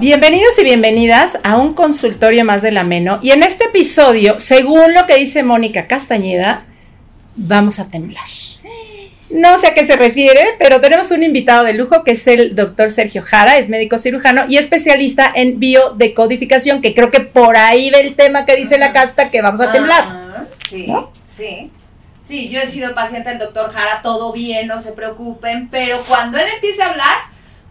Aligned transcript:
Bienvenidos 0.00 0.58
y 0.58 0.64
bienvenidas 0.64 1.38
a 1.44 1.58
un 1.58 1.74
consultorio 1.74 2.42
más 2.42 2.62
del 2.62 2.78
ameno. 2.78 3.18
Y 3.20 3.32
en 3.32 3.42
este 3.42 3.64
episodio, 3.64 4.40
según 4.40 4.94
lo 4.94 5.04
que 5.04 5.16
dice 5.16 5.42
Mónica 5.42 5.88
Castañeda, 5.88 6.64
vamos 7.36 7.78
a 7.78 7.90
temblar. 7.90 8.24
No 9.28 9.58
sé 9.58 9.66
a 9.66 9.74
qué 9.74 9.84
se 9.84 9.96
refiere, 9.96 10.40
pero 10.58 10.80
tenemos 10.80 11.10
un 11.10 11.22
invitado 11.22 11.64
de 11.64 11.74
lujo 11.74 12.02
que 12.02 12.12
es 12.12 12.26
el 12.26 12.56
doctor 12.56 12.90
Sergio 12.90 13.20
Jara, 13.20 13.58
es 13.58 13.68
médico 13.68 13.98
cirujano 13.98 14.46
y 14.48 14.56
especialista 14.56 15.30
en 15.34 15.60
biodecodificación, 15.60 16.80
que 16.80 16.94
creo 16.94 17.10
que 17.10 17.20
por 17.20 17.58
ahí 17.58 17.90
ve 17.90 18.00
el 18.00 18.14
tema 18.16 18.46
que 18.46 18.56
dice 18.56 18.78
la 18.78 18.94
casta 18.94 19.30
que 19.30 19.42
vamos 19.42 19.60
a 19.60 19.70
temblar. 19.70 20.04
Ah, 20.06 20.44
sí, 20.66 20.86
¿No? 20.86 21.12
sí. 21.26 21.70
Sí, 22.26 22.48
yo 22.48 22.58
he 22.58 22.66
sido 22.66 22.94
paciente 22.94 23.28
del 23.28 23.38
doctor 23.38 23.70
Jara, 23.70 24.00
todo 24.02 24.32
bien, 24.32 24.66
no 24.66 24.80
se 24.80 24.92
preocupen, 24.92 25.68
pero 25.68 26.02
cuando 26.08 26.38
él 26.38 26.46
empiece 26.54 26.82
a 26.82 26.88
hablar, 26.88 27.18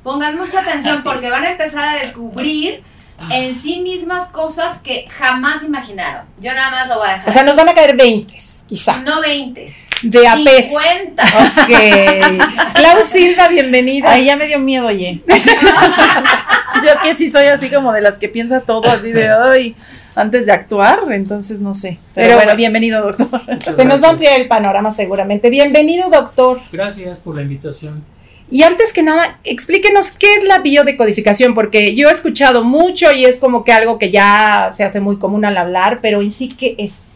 pongan 0.04 0.38
mucha 0.38 0.62
atención 0.62 1.02
porque 1.04 1.30
van 1.30 1.46
a 1.46 1.52
empezar 1.52 1.84
a 1.86 2.00
descubrir 2.00 2.84
en 3.32 3.54
sí 3.54 3.82
mismas 3.82 4.30
cosas 4.30 4.80
que 4.80 5.08
jamás 5.10 5.64
imaginaron. 5.64 6.26
Yo 6.40 6.54
nada 6.54 6.72
más 6.72 6.88
lo 6.88 7.00
voy 7.00 7.10
a 7.10 7.14
dejar. 7.14 7.30
O 7.30 7.32
sea, 7.32 7.44
nos 7.44 7.58
van 7.58 7.68
a 7.68 7.74
caer 7.74 7.98
20, 7.98 8.34
quizá. 8.66 9.00
no 9.02 9.20
20, 9.20 9.66
De 10.04 10.28
a 10.28 10.36
peso. 10.36 10.80
50. 10.80 11.24
Ok. 11.24 12.74
Clau 12.76 13.04
Silva, 13.04 13.50
bienvenida. 13.50 14.12
Ay, 14.12 14.26
ya 14.26 14.38
me 14.38 14.48
dio 14.48 14.60
miedo, 14.60 14.88
oye. 14.88 15.22
Yo 16.84 17.02
que 17.04 17.14
sí 17.14 17.28
soy 17.28 17.48
así 17.48 17.70
como 17.70 17.92
de 17.92 18.00
las 18.02 18.16
que 18.16 18.30
piensa 18.30 18.62
todo 18.62 18.90
así 18.90 19.12
de 19.12 19.34
hoy 19.34 19.76
antes 20.16 20.46
de 20.46 20.54
actuar, 20.54 21.00
entonces 21.12 21.60
no 21.60 21.74
sé. 21.74 22.00
Pero, 22.14 22.28
Pero 22.28 22.28
bueno, 22.36 22.48
bueno. 22.48 22.58
bienvenido, 22.58 23.02
doctor. 23.02 23.42
Se 23.76 23.86
nos 23.86 24.02
va 24.02 24.08
a 24.08 24.12
ampliar 24.12 24.40
el 24.40 24.48
panorama 24.48 24.92
seguramente. 24.92 25.50
Bienvenido, 25.50 26.10
doctor. 26.10 26.60
Gracias 26.72 27.18
por 27.18 27.36
la 27.36 27.42
invitación. 27.42 28.04
Y 28.52 28.64
antes 28.64 28.94
que 28.94 29.04
nada, 29.04 29.40
explíquenos 29.44 30.10
qué 30.10 30.34
es 30.34 30.44
la 30.44 30.60
biodecodificación, 30.60 31.54
porque 31.54 31.94
yo 31.96 32.10
he 32.10 32.12
escuchado 32.12 32.64
mucho 32.64 33.12
y 33.12 33.26
es 33.26 33.38
como 33.38 33.64
que 33.64 33.72
algo 33.72 34.00
que 34.00 34.10
ya 34.10 34.72
se 34.74 34.84
hace 34.84 35.00
muy 35.00 35.18
común 35.18 35.46
al 35.46 35.58
hablar, 35.58 36.00
pero 36.02 36.22
en 36.22 36.32
sí, 36.32 36.50
¿qué 36.50 36.76
es? 36.80 37.10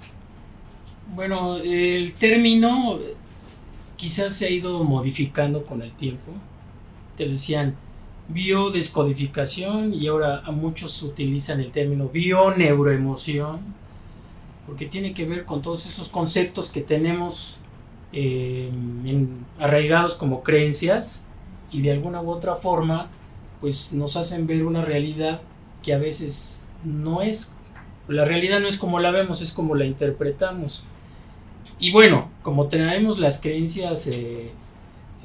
Bueno, 1.16 1.58
el 1.58 2.14
término 2.14 3.00
quizás 3.96 4.36
se 4.36 4.46
ha 4.46 4.50
ido 4.50 4.84
modificando 4.84 5.64
con 5.64 5.82
el 5.82 5.92
tiempo. 5.94 6.32
Te 7.18 7.28
decían 7.28 7.76
biodescodificación 8.28 9.94
y 9.94 10.08
ahora 10.08 10.42
a 10.46 10.52
muchos 10.52 11.02
utilizan 11.04 11.60
el 11.60 11.72
término 11.72 12.10
bioneuroemoción 12.10 13.60
porque 14.66 14.86
tiene 14.86 15.14
que 15.14 15.26
ver 15.26 15.46
con 15.46 15.62
todos 15.62 15.86
esos 15.86 16.10
conceptos 16.10 16.72
que 16.72 16.82
tenemos 16.82 17.60
eh, 18.14 18.70
en- 19.06 19.46
arraigados 19.60 20.14
como 20.16 20.44
creencias 20.44 21.26
y 21.72 21.82
de 21.82 21.92
alguna 21.92 22.22
u 22.22 22.30
otra 22.30 22.56
forma 22.56 23.10
pues 23.62 23.94
nos 23.94 24.18
hacen 24.18 24.46
ver 24.48 24.66
una 24.66 24.84
realidad 24.84 25.42
que 25.82 25.94
a 25.94 25.98
veces 25.98 26.72
no 26.84 27.22
es 27.22 27.56
la 28.08 28.26
realidad 28.26 28.60
no 28.60 28.68
es 28.68 28.78
como 28.78 29.00
la 29.00 29.12
vemos 29.12 29.42
es 29.42 29.52
como 29.52 29.74
la 29.76 29.86
interpretamos 29.86 30.84
y 31.80 31.92
bueno 31.92 32.30
como 32.42 32.68
tenemos 32.68 33.18
las 33.20 33.40
creencias 33.42 34.08
eh, 34.08 34.52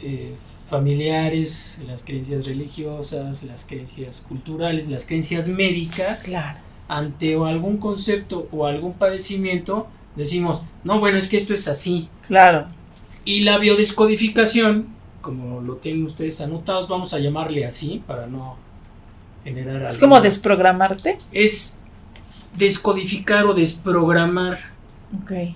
eh, 0.03 0.35
familiares 0.71 1.81
las 1.87 2.05
creencias 2.05 2.47
religiosas 2.47 3.43
las 3.45 3.67
creencias 3.67 4.25
culturales 4.29 4.89
las 4.89 5.05
creencias 5.07 5.49
médicas 5.49 6.23
Claro. 6.23 6.59
ante 6.89 7.35
algún 7.35 7.77
concepto 7.79 8.49
o 8.53 8.67
algún 8.67 8.93
padecimiento 8.95 9.87
decimos 10.17 10.63
no 10.85 11.01
bueno 11.01 11.19
es 11.19 11.29
que 11.29 11.37
esto 11.37 11.53
es 11.55 11.69
así 11.69 12.09
Claro. 12.27 12.67
Y 13.29 13.41
la 13.41 13.59
biodescodificación, 13.59 14.87
como 15.21 15.61
lo 15.61 15.77
tienen 15.77 16.05
ustedes 16.07 16.41
anotados, 16.41 16.89
vamos 16.89 17.13
a 17.13 17.19
llamarle 17.19 17.67
así 17.67 18.03
para 18.07 18.27
no 18.27 18.57
generar 19.45 19.83
Es 19.89 19.99
como 19.99 20.21
desprogramarte. 20.21 21.19
es 21.33 21.83
descodificar 22.57 23.45
o 23.45 23.53
desprogramar 23.55 24.59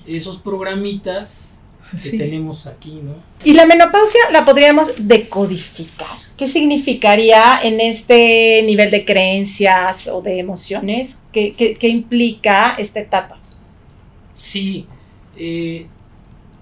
esos 0.06 0.36
programitas 0.38 1.62
que 1.90 1.98
Sí. 1.98 2.18
tenemos 2.18 2.66
aquí, 2.66 3.00
¿no? 3.02 3.14
Y 3.44 3.54
la 3.54 3.66
menopausia 3.66 4.20
la 4.32 4.44
podríamos 4.44 4.92
decodificar. 4.98 6.16
¿Qué 6.36 6.46
significaría 6.46 7.60
en 7.62 7.80
este 7.80 8.62
nivel 8.64 8.90
de 8.90 9.04
creencias 9.04 10.08
o 10.08 10.22
de 10.22 10.38
emociones? 10.38 11.22
¿Qué, 11.32 11.54
qué- 11.54 11.76
qué 11.76 11.88
implica 11.88 12.74
esta 12.78 13.00
etapa? 13.00 13.38
Sí, 14.32 14.86
eh, 15.36 15.86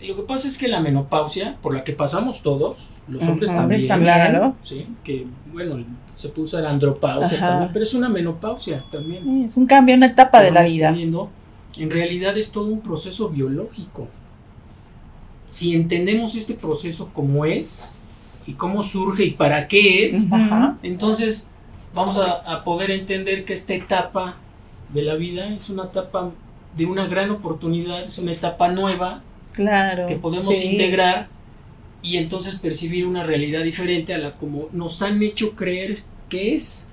lo 0.03 0.17
que 0.17 0.23
pasa 0.23 0.49
es 0.49 0.57
que 0.59 0.69
la 0.69 0.81
menopausia, 0.81 1.57
por 1.63 1.75
la 1.75 1.85
que 1.85 1.93
pasamos 1.93 2.43
todos, 2.43 2.95
los 3.09 3.23
Ujú, 3.23 3.33
hombres 3.33 3.51
hombres 3.51 3.87
también, 3.89 4.07
Claro. 4.07 4.55
sí, 4.63 4.87
que 5.05 5.27
bueno, 5.53 5.85
se 6.17 6.29
puede 6.29 6.45
usar 6.45 6.65
andropausia 6.67 7.39
Ajá. 7.39 7.47
también, 7.49 7.71
pero 7.73 7.83
es 7.83 7.95
una 7.95 8.09
menopausia 8.09 8.79
también. 8.93 9.23
Sí, 9.23 9.45
Es 9.47 9.57
un 9.57 9.67
cambio, 9.67 9.95
una 9.95 10.07
etapa 10.07 10.41
de 10.43 10.51
la 10.51 10.63
vida. 10.63 10.91
teniendo, 10.91 11.31
en 11.77 11.91
realidad 11.91 12.37
es 12.39 12.51
todo 12.53 12.67
un 12.67 12.81
proceso 12.81 13.29
biológico. 13.31 14.09
Si 15.49 15.75
entendemos 15.75 16.35
este 16.37 16.55
proceso 16.55 17.11
como 17.13 17.45
es 17.45 17.97
y 18.47 18.53
cómo 18.55 18.83
surge 18.83 19.25
y 19.25 19.31
para 19.33 19.67
qué 19.69 20.07
es. 20.07 20.33
Ajá. 20.33 20.77
entonces 20.83 21.49
vamos 21.95 22.19
a, 22.19 22.35
a 22.53 22.63
poder 22.65 22.91
entender 22.93 23.45
que 23.45 23.53
esta 23.53 23.75
etapa 23.75 24.37
de 24.95 25.03
la 25.03 25.15
vida 25.17 25.47
es 25.53 25.69
una 25.71 25.85
etapa 25.85 26.31
de 26.77 26.87
una 26.87 27.07
gran 27.07 27.31
oportunidad, 27.31 28.01
es 28.01 28.19
una 28.19 28.31
etapa 28.33 28.69
nueva 28.69 29.23
Claro. 29.53 30.07
que 30.07 30.17
podemos 30.17 30.57
Sí. 30.57 30.69
integrar 30.73 31.29
y 32.03 32.17
entonces 32.17 32.55
percibir 32.57 33.07
una 33.07 33.25
realidad 33.25 33.63
diferente 33.63 34.15
a 34.15 34.19
la 34.19 34.33
como 34.33 34.69
nos 34.73 35.03
han 35.03 35.23
hecho 35.23 35.55
creer 35.57 35.99
que 36.29 36.55
es 36.55 36.91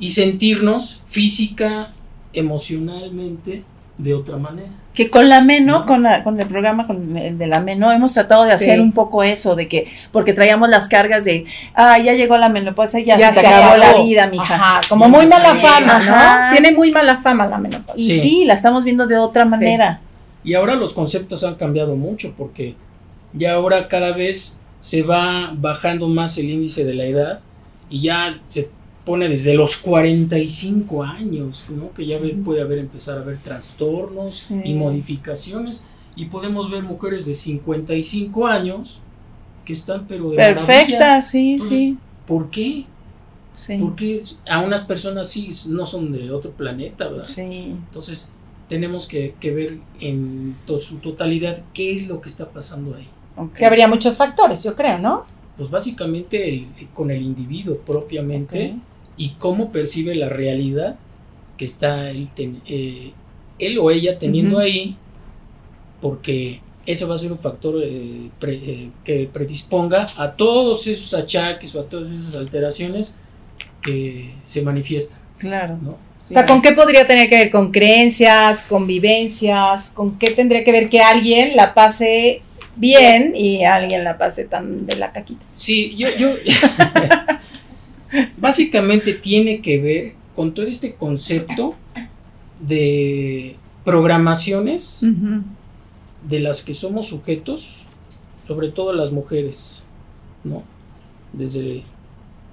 y 0.00 0.10
sentirnos 0.10 1.02
física, 1.06 1.88
emocionalmente 2.32 3.62
de 3.98 4.14
otra 4.14 4.36
manera. 4.36 4.68
Que 4.94 5.10
con 5.10 5.28
la 5.28 5.40
Meno, 5.42 5.80
¿No? 5.80 5.86
con, 5.86 6.02
la- 6.02 6.22
con 6.24 6.40
el 6.40 6.46
programa 6.46 6.86
con 6.86 7.16
el 7.16 7.36
de 7.38 7.46
la 7.46 7.60
Meno, 7.60 7.90
hemos 7.92 8.14
tratado 8.14 8.44
de 8.44 8.50
Sí. 8.56 8.64
hacer 8.64 8.80
un 8.80 8.92
poco 8.92 9.22
eso, 9.22 9.54
de 9.56 9.66
que, 9.68 9.88
porque 10.12 10.32
traíamos 10.32 10.68
las 10.68 10.88
cargas 10.88 11.24
de, 11.24 11.46
ah, 11.74 11.98
ya 11.98 12.14
llegó 12.14 12.36
la 12.36 12.48
menopausia, 12.48 13.00
ya, 13.00 13.16
Ya 13.18 13.32
se 13.32 13.40
acabó 13.40 13.76
la 13.76 13.94
vida, 14.02 14.26
mija. 14.28 14.54
Ajá, 14.54 14.80
como 14.88 15.08
muy 15.08 15.26
mala 15.26 15.54
fama, 15.56 15.96
Ajá. 15.96 16.46
¿no? 16.46 16.52
Tiene 16.52 16.72
muy 16.76 16.90
mala 16.90 17.16
fama 17.16 17.46
la 17.46 17.58
menopausia. 17.58 18.14
Y 18.14 18.20
Sí. 18.20 18.20
sí. 18.20 18.44
la 18.44 18.54
estamos 18.54 18.84
viendo 18.84 19.06
de 19.06 19.18
otra 19.18 19.44
Sí. 19.44 19.50
manera. 19.50 20.00
Y 20.48 20.54
ahora 20.54 20.74
los 20.76 20.94
conceptos 20.94 21.44
han 21.44 21.56
cambiado 21.56 21.94
mucho 21.94 22.32
porque 22.38 22.74
ya 23.34 23.52
ahora 23.54 23.86
cada 23.88 24.12
vez 24.16 24.58
se 24.80 25.02
va 25.02 25.52
bajando 25.54 26.08
más 26.08 26.38
el 26.38 26.48
índice 26.48 26.84
de 26.84 26.94
la 26.94 27.04
edad 27.04 27.40
y 27.90 28.00
ya 28.02 28.40
se 28.48 28.70
pone 29.04 29.28
desde 29.28 29.52
los 29.54 29.76
45 29.76 31.02
años, 31.02 31.66
¿no? 31.68 31.92
Que 31.92 32.06
ya 32.06 32.18
ve- 32.18 32.36
puede 32.42 32.62
haber 32.62 32.78
empezar 32.78 33.18
a 33.18 33.20
haber 33.20 33.36
trastornos 33.38 34.32
Sí. 34.32 34.60
y 34.64 34.72
modificaciones 34.74 35.86
y 36.16 36.26
podemos 36.26 36.70
ver 36.70 36.82
mujeres 36.82 37.26
de 37.26 37.34
55 37.34 38.46
años 38.46 39.00
que 39.66 39.74
están 39.74 40.06
pero 40.08 40.30
de 40.30 40.36
maravilla. 40.38 40.66
Perfecta, 40.66 41.20
sí, 41.22 41.52
Entonces, 41.52 41.78
sí. 41.78 41.98
¿Por 42.26 42.48
qué? 42.50 42.84
Sí. 43.52 43.76
Porque 43.78 44.22
a 44.48 44.60
unas 44.60 44.80
personas 44.82 45.28
sí 45.28 45.50
no 45.68 45.84
son 45.84 46.10
de 46.12 46.30
otro 46.30 46.52
planeta, 46.52 47.08
¿verdad? 47.08 47.24
Sí. 47.24 47.42
Entonces 47.42 48.32
tenemos 48.68 49.06
que, 49.06 49.34
que 49.40 49.50
ver 49.52 49.78
en 50.00 50.54
to- 50.66 50.78
su 50.78 50.98
totalidad 50.98 51.62
qué 51.74 51.94
es 51.94 52.06
lo 52.08 52.20
que 52.20 52.28
está 52.28 52.48
pasando 52.50 52.94
ahí. 52.96 53.08
ok. 53.36 53.52
Que 53.54 53.66
habría 53.66 53.88
muchos 53.88 54.16
factores, 54.16 54.62
yo 54.64 54.74
creo, 54.76 54.98
¿no? 54.98 55.24
Pues 55.56 55.70
básicamente 55.70 56.48
el- 56.48 56.66
con 56.94 57.10
el 57.10 57.22
individuo 57.22 57.78
propiamente 57.78 58.74
y 59.16 59.30
cómo 59.38 59.72
percibe 59.72 60.14
la 60.14 60.28
realidad 60.28 60.96
que 61.56 61.64
está 61.64 62.10
él, 62.10 62.28
ten- 62.34 62.60
eh, 62.66 63.12
él 63.58 63.78
o 63.78 63.90
ella 63.90 64.18
teniendo 64.18 64.58
ahí, 64.58 64.96
porque 66.00 66.60
ese 66.86 67.04
va 67.04 67.16
a 67.16 67.18
ser 67.18 67.32
un 67.32 67.38
factor 67.38 67.80
eh, 67.82 68.30
pre- 68.38 68.54
eh, 68.54 68.90
que 69.04 69.28
predisponga 69.32 70.06
a 70.16 70.32
todos 70.32 70.86
esos 70.86 71.12
achaques 71.14 71.74
o 71.74 71.80
a 71.80 71.84
todas 71.84 72.10
esas 72.12 72.36
alteraciones 72.36 73.16
que 73.82 74.34
se 74.42 74.62
manifiestan, 74.62 75.18
Claro. 75.38 75.78
¿no? 75.82 75.96
O 76.28 76.32
sea, 76.32 76.44
¿con 76.44 76.60
qué 76.60 76.72
podría 76.72 77.06
tener 77.06 77.28
que 77.28 77.36
ver? 77.36 77.50
¿Con 77.50 77.70
creencias, 77.72 78.62
con 78.64 78.86
vivencias? 78.86 79.90
¿Con 79.94 80.18
qué 80.18 80.32
tendría 80.32 80.62
que 80.62 80.72
ver 80.72 80.90
que 80.90 81.00
alguien 81.00 81.56
la 81.56 81.72
pase 81.72 82.42
bien 82.76 83.34
y 83.34 83.64
alguien 83.64 84.04
la 84.04 84.18
pase 84.18 84.44
tan 84.44 84.86
de 84.86 84.96
la 84.96 85.10
caquita? 85.10 85.42
Sí, 85.56 85.96
yo, 85.96 86.06
yo 86.18 86.30
básicamente 88.36 89.14
tiene 89.14 89.62
que 89.62 89.80
ver 89.80 90.12
con 90.36 90.52
todo 90.52 90.66
este 90.66 90.94
concepto 90.94 91.74
de 92.60 93.56
programaciones 93.84 95.06
de 96.28 96.40
las 96.40 96.62
que 96.62 96.74
somos 96.74 97.06
sujetos, 97.08 97.86
sobre 98.46 98.68
todo 98.68 98.92
las 98.92 99.12
mujeres, 99.12 99.86
¿no? 100.44 100.62
Desde 101.32 101.84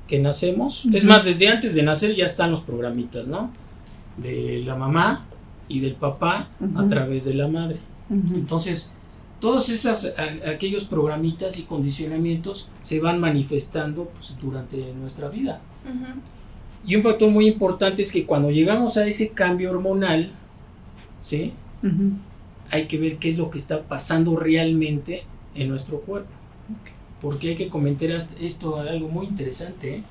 que 0.07 0.19
nacemos, 0.19 0.87
es 0.93 1.03
más, 1.03 1.25
desde 1.25 1.47
antes 1.49 1.75
de 1.75 1.83
nacer 1.83 2.15
ya 2.15 2.25
están 2.25 2.51
los 2.51 2.61
programitas, 2.61 3.27
¿no? 3.27 3.51
De 4.17 4.61
la 4.65 4.75
mamá 4.75 5.25
y 5.67 5.79
del 5.79 5.95
papá 5.95 6.49
a 6.77 6.87
través 6.87 7.25
de 7.25 7.33
la 7.33 7.47
madre. 7.47 7.77
Entonces, 8.35 8.95
todos 9.39 9.69
esas, 9.69 10.13
a- 10.17 10.49
aquellos 10.49 10.85
programitas 10.85 11.57
y 11.59 11.63
condicionamientos 11.63 12.69
se 12.81 12.99
van 13.01 13.19
manifestando 13.19 14.05
pues, 14.05 14.37
durante 14.41 14.93
nuestra 14.93 15.27
vida. 15.29 15.59
Y 16.87 16.95
un 16.95 17.03
factor 17.03 17.29
muy 17.31 17.47
importante 17.47 18.01
es 18.03 18.11
que 18.11 18.25
cuando 18.25 18.51
llegamos 18.51 18.95
a 18.97 19.07
ese 19.07 19.31
cambio 19.33 19.71
hormonal, 19.71 20.31
¿sí? 21.21 21.53
Hay 22.71 22.85
que 22.87 22.97
ver 22.97 23.17
qué 23.17 23.29
es 23.29 23.37
lo 23.37 23.49
que 23.49 23.57
está 23.57 23.81
pasando 23.83 24.35
realmente 24.37 25.23
en 25.55 25.67
nuestro 25.69 25.99
cuerpo. 26.01 26.29
Porque 27.21 27.49
hay 27.49 27.55
que 27.55 27.69
comentar 27.69 28.11
est- 28.11 28.39
esto 28.39 28.77
algo 28.79 29.07
muy 29.07 29.25
interesante. 29.27 29.95
¿eh? 29.97 30.03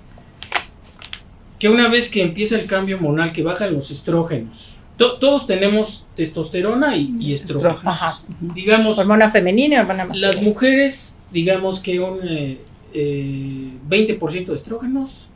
Que 1.59 1.69
una 1.69 1.89
vez 1.89 2.11
que 2.11 2.23
empieza 2.23 2.59
el 2.59 2.67
cambio 2.67 2.97
hormonal, 2.97 3.33
que 3.33 3.43
bajan 3.43 3.73
los 3.75 3.91
estrógenos, 3.91 4.77
to- 4.97 5.17
todos 5.19 5.47
tenemos 5.47 6.07
testosterona 6.15 6.97
y, 6.97 7.15
y 7.21 7.33
estrógenos. 7.33 7.81
Ajá. 7.87 8.19
Digamos, 8.41 8.99
Hormona 8.99 9.31
femenina 9.31 9.77
y 9.77 9.79
hormona 9.79 10.05
masculina. 10.07 10.27
las 10.33 10.43
mujeres, 10.43 11.19
digamos 11.33 11.81
que 11.81 12.01
un 12.01 12.19
eh, 12.27 12.59
eh, 12.93 13.71
20% 13.89 14.47
de 14.47 14.55
estrógenos, 14.55 15.29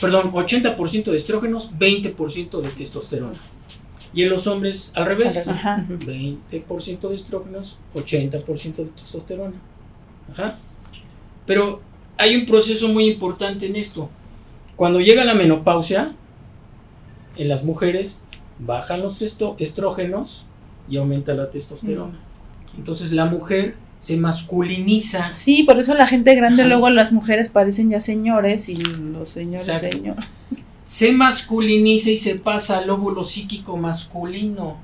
perdón, 0.00 0.32
80% 0.32 1.04
de 1.04 1.16
estrógenos, 1.16 1.72
20% 1.78 2.60
de 2.60 2.68
testosterona. 2.70 3.38
Y 4.12 4.22
en 4.22 4.30
los 4.30 4.46
hombres 4.46 4.92
al 4.94 5.06
revés, 5.06 5.48
Ajá. 5.48 5.84
Ujú. 5.88 5.98
20% 6.06 7.08
de 7.08 7.14
estrógenos, 7.14 7.78
80% 7.94 8.76
de 8.76 8.84
testosterona. 8.86 9.56
Ajá. 10.32 10.56
Pero 11.46 11.80
hay 12.16 12.36
un 12.36 12.46
proceso 12.46 12.88
muy 12.88 13.08
importante 13.08 13.66
en 13.66 13.76
esto. 13.76 14.08
Cuando 14.76 15.00
llega 15.00 15.24
la 15.24 15.34
menopausia, 15.34 16.12
en 17.36 17.48
las 17.48 17.64
mujeres 17.64 18.22
bajan 18.58 19.02
los 19.02 19.22
estrógenos 19.22 20.46
y 20.88 20.96
aumenta 20.96 21.34
la 21.34 21.50
testosterona. 21.50 22.18
Entonces 22.76 23.12
la 23.12 23.24
mujer 23.26 23.76
se 24.00 24.16
masculiniza. 24.16 25.34
Sí, 25.34 25.62
por 25.62 25.78
eso 25.78 25.94
la 25.94 26.06
gente 26.06 26.34
grande 26.34 26.62
Ajá. 26.62 26.68
luego 26.68 26.90
las 26.90 27.12
mujeres 27.12 27.48
parecen 27.48 27.90
ya 27.90 28.00
señores 28.00 28.68
y 28.68 28.76
los 28.76 29.28
señores 29.30 29.68
Exacto. 29.68 29.96
señores. 29.96 30.24
Se 30.84 31.12
masculiniza 31.12 32.10
y 32.10 32.18
se 32.18 32.34
pasa 32.34 32.78
al 32.78 32.90
óvulo 32.90 33.24
psíquico 33.24 33.76
masculino. 33.76 34.76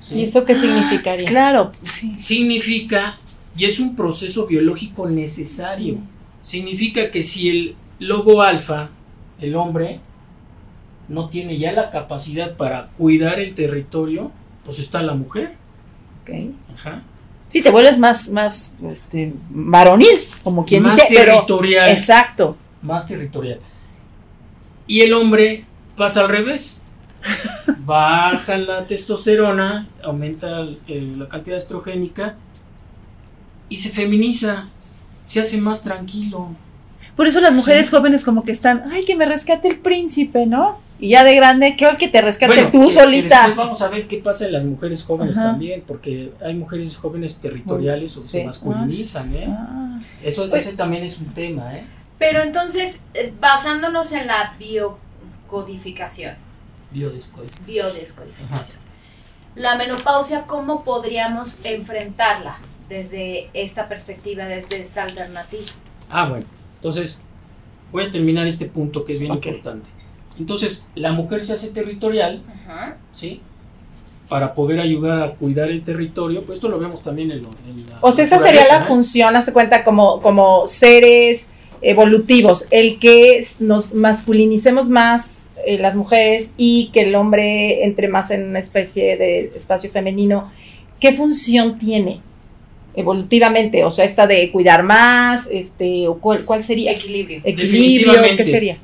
¿Sí? 0.00 0.16
¿Y 0.16 0.22
eso 0.24 0.44
qué 0.44 0.54
significaría? 0.54 1.26
Claro, 1.26 1.72
sí. 1.82 2.14
significa, 2.18 3.18
y 3.56 3.64
es 3.64 3.80
un 3.80 3.96
proceso 3.96 4.46
biológico 4.46 5.08
necesario, 5.08 5.96
significa 6.42 7.10
que 7.10 7.22
si 7.22 7.48
el 7.48 7.76
lobo 7.98 8.42
alfa, 8.42 8.90
el 9.40 9.56
hombre, 9.56 10.00
no 11.08 11.28
tiene 11.28 11.58
ya 11.58 11.72
la 11.72 11.90
capacidad 11.90 12.56
para 12.56 12.88
cuidar 12.98 13.40
el 13.40 13.54
territorio, 13.54 14.30
pues 14.64 14.78
está 14.78 15.02
la 15.02 15.14
mujer. 15.14 15.54
Ok. 16.22 16.30
Ajá. 16.74 17.02
Sí, 17.48 17.62
te 17.62 17.70
vuelves 17.70 17.98
más, 17.98 18.28
más, 18.28 18.78
este, 18.82 19.32
varonil, 19.48 20.18
como 20.44 20.66
quien 20.66 20.82
más 20.82 20.96
dice, 20.96 21.06
pero, 21.08 21.32
territorial. 21.32 21.88
exacto. 21.88 22.56
Más 22.82 23.08
territorial. 23.08 23.60
Y 24.86 25.00
el 25.00 25.14
hombre 25.14 25.64
pasa 25.96 26.20
al 26.20 26.28
revés. 26.28 26.84
Baja 27.80 28.58
la 28.58 28.86
testosterona, 28.86 29.88
aumenta 30.04 30.60
eh, 30.86 31.14
la 31.16 31.28
cantidad 31.28 31.56
estrogénica 31.56 32.36
y 33.68 33.78
se 33.78 33.88
feminiza, 33.88 34.68
se 35.22 35.40
hace 35.40 35.58
más 35.58 35.82
tranquilo. 35.82 36.50
Por 37.18 37.26
eso 37.26 37.40
las 37.40 37.52
mujeres 37.52 37.86
Sí. 37.88 37.96
jóvenes 37.96 38.22
como 38.22 38.44
que 38.44 38.52
están, 38.52 38.84
ay, 38.92 39.04
que 39.04 39.16
me 39.16 39.24
rescate 39.26 39.66
el 39.66 39.80
príncipe, 39.80 40.46
¿no? 40.46 40.78
Y 41.00 41.08
ya 41.10 41.24
de 41.24 41.34
grande, 41.34 41.74
que 41.74 41.84
el 41.84 41.96
que 41.96 42.06
te 42.06 42.22
rescate 42.22 42.54
Bueno, 42.54 42.70
tú 42.70 42.80
que- 42.82 42.86
que 42.86 42.92
solita. 42.92 43.36
después 43.38 43.56
vamos 43.56 43.82
a 43.82 43.88
ver 43.88 44.06
qué 44.06 44.18
pasa 44.18 44.46
en 44.46 44.52
las 44.52 44.62
mujeres 44.62 45.02
jóvenes 45.02 45.36
Ajá. 45.36 45.48
también, 45.48 45.82
porque 45.84 46.32
hay 46.40 46.54
mujeres 46.54 46.96
jóvenes 46.96 47.38
territoriales 47.40 48.16
o 48.16 48.20
que 48.20 48.24
Sí. 48.26 48.30
se 48.38 48.44
masculinizan, 48.44 49.34
¿eh? 49.34 49.46
Ah, 49.48 50.00
Eso 50.22 50.48
Pues- 50.48 50.68
ese 50.68 50.76
también 50.76 51.02
es 51.02 51.18
un 51.18 51.34
tema, 51.34 51.74
¿eh? 51.76 51.82
Pero 52.20 52.40
entonces, 52.40 53.02
eh, 53.14 53.32
basándonos 53.40 54.12
en 54.12 54.28
la 54.28 54.54
biocodificación, 54.56 56.36
Biodescodificación. 56.92 57.66
biodescodificación, 57.66 58.78
la 59.56 59.74
menopausia, 59.76 60.42
¿cómo 60.46 60.84
podríamos 60.84 61.64
enfrentarla 61.64 62.56
desde 62.88 63.48
esta 63.54 63.88
perspectiva, 63.88 64.44
desde 64.44 64.78
esta 64.78 65.02
alternativa? 65.02 65.64
Ah, 66.08 66.28
bueno. 66.28 66.46
Entonces, 66.78 67.20
voy 67.92 68.04
a 68.04 68.10
terminar 68.10 68.46
este 68.46 68.66
punto 68.66 69.04
que 69.04 69.12
es 69.12 69.20
bien 69.20 69.34
importante. 69.34 69.88
Entonces, 70.38 70.86
la 70.94 71.12
mujer 71.12 71.44
se 71.44 71.54
hace 71.54 71.70
territorial, 71.70 72.42
Ajá. 72.66 72.96
¿sí? 73.12 73.40
Para 74.28 74.54
poder 74.54 74.78
ayudar 74.78 75.22
a 75.22 75.30
cuidar 75.32 75.70
el 75.70 75.82
territorio, 75.82 76.42
pues 76.42 76.58
esto 76.58 76.68
lo 76.68 76.78
vemos 76.78 77.02
también 77.02 77.32
en, 77.32 77.42
lo, 77.42 77.50
en 77.68 77.88
la 77.88 77.98
O 78.00 78.12
sea, 78.12 78.24
esa 78.24 78.38
sería 78.38 78.66
la 78.68 78.82
función, 78.82 79.34
hazte 79.34 79.52
cuenta, 79.52 79.84
como, 79.84 80.20
como 80.20 80.66
seres 80.66 81.48
evolutivos, 81.80 82.68
el 82.70 82.98
que 82.98 83.44
nos 83.58 83.94
masculinicemos 83.94 84.88
más 84.88 85.46
eh, 85.66 85.78
las 85.78 85.96
mujeres 85.96 86.52
y 86.56 86.90
que 86.92 87.02
el 87.02 87.14
hombre 87.14 87.84
entre 87.84 88.08
más 88.08 88.30
en 88.30 88.48
una 88.48 88.58
especie 88.58 89.16
de 89.16 89.52
espacio 89.56 89.90
femenino. 89.90 90.50
¿Qué 91.00 91.12
función 91.12 91.78
tiene 91.78 92.20
evolutivamente? 92.98 93.84
O 93.84 93.90
sea, 93.90 94.04
esta 94.04 94.26
de 94.26 94.50
cuidar 94.50 94.82
más, 94.82 95.48
este, 95.50 96.08
o 96.08 96.18
cuál, 96.18 96.44
cuál 96.44 96.62
sería? 96.62 96.92
Equilibrio. 96.92 97.40
Equilibrio, 97.44 98.12
Definitivamente. 98.12 98.44
¿qué 98.44 98.50
sería? 98.50 98.76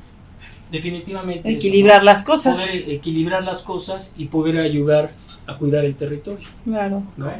Definitivamente. 0.71 1.49
eso, 1.49 1.57
equilibrar 1.57 1.99
¿no? 1.99 2.05
las 2.05 2.23
cosas. 2.23 2.61
Poder 2.61 2.89
equilibrar 2.89 3.43
las 3.43 3.61
cosas 3.61 4.15
y 4.17 4.25
poder 4.25 4.57
ayudar 4.59 5.11
a 5.47 5.55
cuidar 5.55 5.85
el 5.85 5.95
territorio. 5.95 6.47
Claro. 6.63 7.03
¿no? 7.17 7.31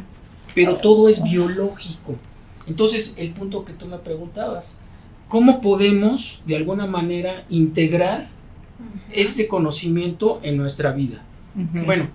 Pero 0.54 0.76
todo 0.76 1.10
es 1.10 1.24
biológico. 1.24 2.16
Entonces, 2.68 3.16
el 3.18 3.32
punto 3.32 3.66
que 3.66 3.74
tú 3.74 3.86
me 3.86 3.98
preguntabas, 3.98 4.82
¿cómo 5.28 5.62
podemos 5.62 6.42
de 6.46 6.56
alguna 6.56 6.88
manera 6.88 7.46
integrar 7.50 8.30
este 9.12 9.48
conocimiento 9.48 10.40
en 10.44 10.58
nuestra 10.58 10.92
vida? 10.92 11.22
Bueno, 11.86 12.10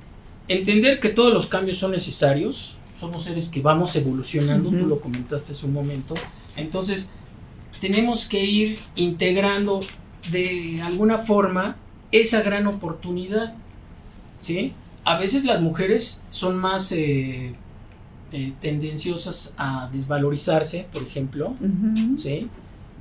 entender 0.49 1.01
que 1.01 1.09
todos 1.09 1.33
los 1.33 1.47
cambios 1.47 1.79
son 1.79 1.93
necesarios, 1.93 2.77
somos 3.01 3.25
seres 3.25 3.49
que 3.49 3.63
vamos 3.63 3.97
evolucionando, 3.97 4.69
Ujú. 4.69 4.79
tú 4.79 4.87
lo 4.87 5.01
comentaste 5.01 5.53
hace 5.53 5.65
un 5.67 5.73
momento, 5.73 6.15
entonces 6.57 7.13
tenemos 7.81 8.29
que 8.29 8.45
ir 8.45 8.79
integrando 8.95 9.81
de 10.31 10.83
alguna 10.83 11.19
forma 11.19 11.77
esa 12.13 12.43
gran 12.43 12.67
oportunidad, 12.67 13.55
¿sí? 14.39 14.75
A 15.05 15.17
veces 15.19 15.45
las 15.45 15.63
mujeres 15.63 16.25
son 16.31 16.59
más, 16.59 16.93
eh, 16.93 17.55
eh, 18.33 18.53
tendenciosas 18.61 19.55
a 19.57 19.89
desvalorizarse, 19.93 20.87
por 20.93 21.03
ejemplo, 21.03 21.55
Ujú. 21.61 22.19
¿sí? 22.19 22.49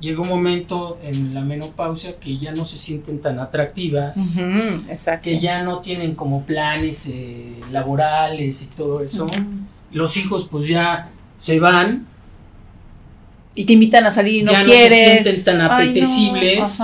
Llega 0.00 0.22
un 0.22 0.28
momento 0.28 0.98
en 1.02 1.34
la 1.34 1.42
menopausia 1.42 2.18
que 2.18 2.38
ya 2.38 2.52
no 2.52 2.64
se 2.64 2.78
sienten 2.78 3.20
tan 3.20 3.38
atractivas, 3.38 4.38
Exacto. 4.88 5.24
que 5.24 5.38
ya 5.38 5.62
no 5.62 5.80
tienen 5.80 6.14
como 6.14 6.44
planes 6.46 7.06
eh, 7.12 7.60
laborales 7.70 8.62
y 8.62 8.66
todo 8.68 9.02
eso. 9.02 9.26
Los 9.92 10.16
hijos 10.16 10.48
pues 10.50 10.68
ya 10.68 11.08
se 11.36 11.58
van, 11.60 12.06
Y 13.54 13.64
te 13.64 13.72
invitan 13.72 14.06
a 14.06 14.10
salir 14.10 14.34
y 14.36 14.42
no 14.42 14.52
Ya 14.52 14.58
no 14.58 14.64
se 14.64 14.70
quieres. 14.70 15.22
sienten 15.22 15.44
tan 15.44 15.60
Ay, 15.60 15.66
no, 15.68 15.74
apetecibles. 15.74 16.78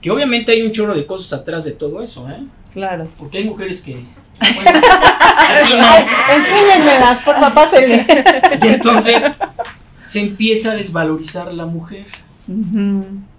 que 0.00 0.10
obviamente 0.10 0.52
hay 0.52 0.62
un 0.62 0.72
chorro 0.72 0.94
de 0.94 1.06
cosas 1.06 1.40
atrás 1.40 1.64
de 1.64 1.72
todo 1.72 2.02
eso, 2.02 2.28
¿eh? 2.30 2.42
claro. 2.72 3.08
Porque 3.18 3.38
hay 3.38 3.44
mujeres 3.44 3.80
que... 3.82 3.94
bueno. 4.40 4.76
Enséñenmelas, 6.34 7.22
por 7.22 7.34
favor, 7.34 7.54
pásenle. 7.54 8.04
Y 8.62 8.66
entonces 8.68 9.30
se 10.02 10.20
empieza 10.20 10.72
a 10.72 10.74
desvalorizar 10.74 11.52
la 11.52 11.66
mujer. 11.66 12.06